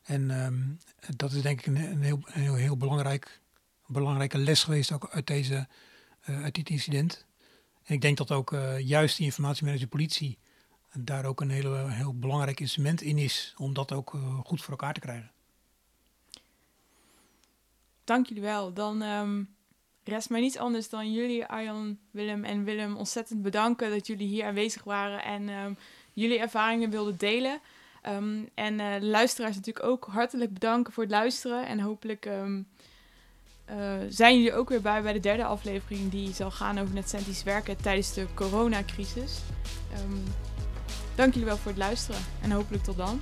En 0.08 0.30
um, 0.30 0.78
dat 1.16 1.32
is 1.32 1.42
denk 1.42 1.58
ik 1.58 1.66
een, 1.66 1.76
een, 1.76 2.02
heel, 2.02 2.20
een 2.24 2.54
heel, 2.54 2.76
belangrijk, 2.76 3.40
belangrijke 3.86 4.38
les 4.38 4.62
geweest 4.64 4.92
ook 4.92 5.08
uit, 5.10 5.26
deze, 5.26 5.66
uh, 6.28 6.42
uit 6.42 6.54
dit 6.54 6.70
incident. 6.70 7.26
En 7.84 7.94
ik 7.94 8.00
denk 8.00 8.16
dat 8.16 8.32
ook 8.32 8.52
uh, 8.52 8.78
juist 8.78 9.16
die 9.16 9.26
informatiemanager 9.26 9.88
politie 9.88 10.38
daar 10.92 11.24
ook 11.24 11.40
een 11.40 11.50
hele, 11.50 11.90
heel 11.90 12.18
belangrijk 12.18 12.60
instrument 12.60 13.02
in 13.02 13.18
is 13.18 13.54
om 13.56 13.74
dat 13.74 13.92
ook 13.92 14.14
uh, 14.14 14.38
goed 14.44 14.60
voor 14.60 14.70
elkaar 14.70 14.94
te 14.94 15.00
krijgen. 15.00 15.30
Dank 18.04 18.26
jullie 18.26 18.42
wel. 18.42 18.72
Dan 18.72 19.02
um, 19.02 19.54
rest 20.04 20.30
mij 20.30 20.40
niets 20.40 20.56
anders 20.56 20.88
dan 20.88 21.12
jullie, 21.12 21.46
Arjan, 21.46 21.98
Willem 22.10 22.44
en 22.44 22.64
Willem, 22.64 22.96
ontzettend 22.96 23.42
bedanken 23.42 23.90
dat 23.90 24.06
jullie 24.06 24.28
hier 24.28 24.44
aanwezig 24.44 24.84
waren 24.84 25.22
en 25.22 25.48
um, 25.48 25.76
jullie 26.12 26.38
ervaringen 26.38 26.90
wilden 26.90 27.16
delen. 27.16 27.60
Um, 28.08 28.48
en 28.54 28.80
uh, 28.80 28.86
luisteraars 29.00 29.56
natuurlijk 29.56 29.86
ook 29.86 30.06
hartelijk 30.10 30.52
bedanken 30.52 30.92
voor 30.92 31.02
het 31.02 31.12
luisteren. 31.12 31.66
En 31.66 31.80
hopelijk 31.80 32.26
um, 32.26 32.66
uh, 33.70 33.76
zijn 34.08 34.36
jullie 34.36 34.54
ook 34.54 34.68
weer 34.68 34.80
bij 34.80 35.02
bij 35.02 35.12
de 35.12 35.20
derde 35.20 35.44
aflevering 35.44 36.10
die 36.10 36.34
zal 36.34 36.50
gaan 36.50 36.78
over 36.78 36.94
netcentisch 36.94 37.42
werken 37.42 37.76
tijdens 37.76 38.14
de 38.14 38.26
coronacrisis. 38.34 39.40
Um, 40.04 40.22
dank 41.14 41.32
jullie 41.32 41.48
wel 41.48 41.56
voor 41.56 41.70
het 41.70 41.80
luisteren 41.80 42.20
en 42.42 42.50
hopelijk 42.50 42.84
tot 42.84 42.96
dan. 42.96 43.20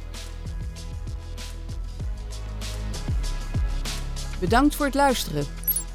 Bedankt 4.40 4.75
voor 4.75 4.87
het 4.87 4.94
luisteren. 4.94 5.44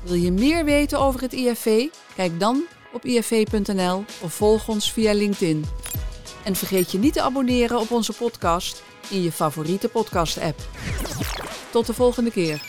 Wil 0.04 0.16
je 0.16 0.32
meer 0.32 0.66
weten 0.66 1.00
over 1.00 1.22
het 1.22 1.34
IFV? 1.34 1.88
Kijk 2.16 2.40
dan 2.40 2.64
op 2.94 3.06
ifv.nl 3.06 4.04
of 4.22 4.34
volg 4.34 4.68
ons 4.68 4.92
via 4.92 5.14
LinkedIn. 5.14 5.66
En 6.44 6.56
vergeet 6.56 6.92
je 6.92 6.98
niet 6.98 7.14
te 7.14 7.22
abonneren 7.22 7.80
op 7.80 7.92
onze 7.92 8.14
podcast 8.14 8.84
in 9.10 9.22
je 9.22 9.32
favoriete 9.32 9.88
podcast-app. 9.88 10.60
Tot 11.72 11.86
de 11.86 11.94
volgende 11.94 12.32
keer. 12.32 12.62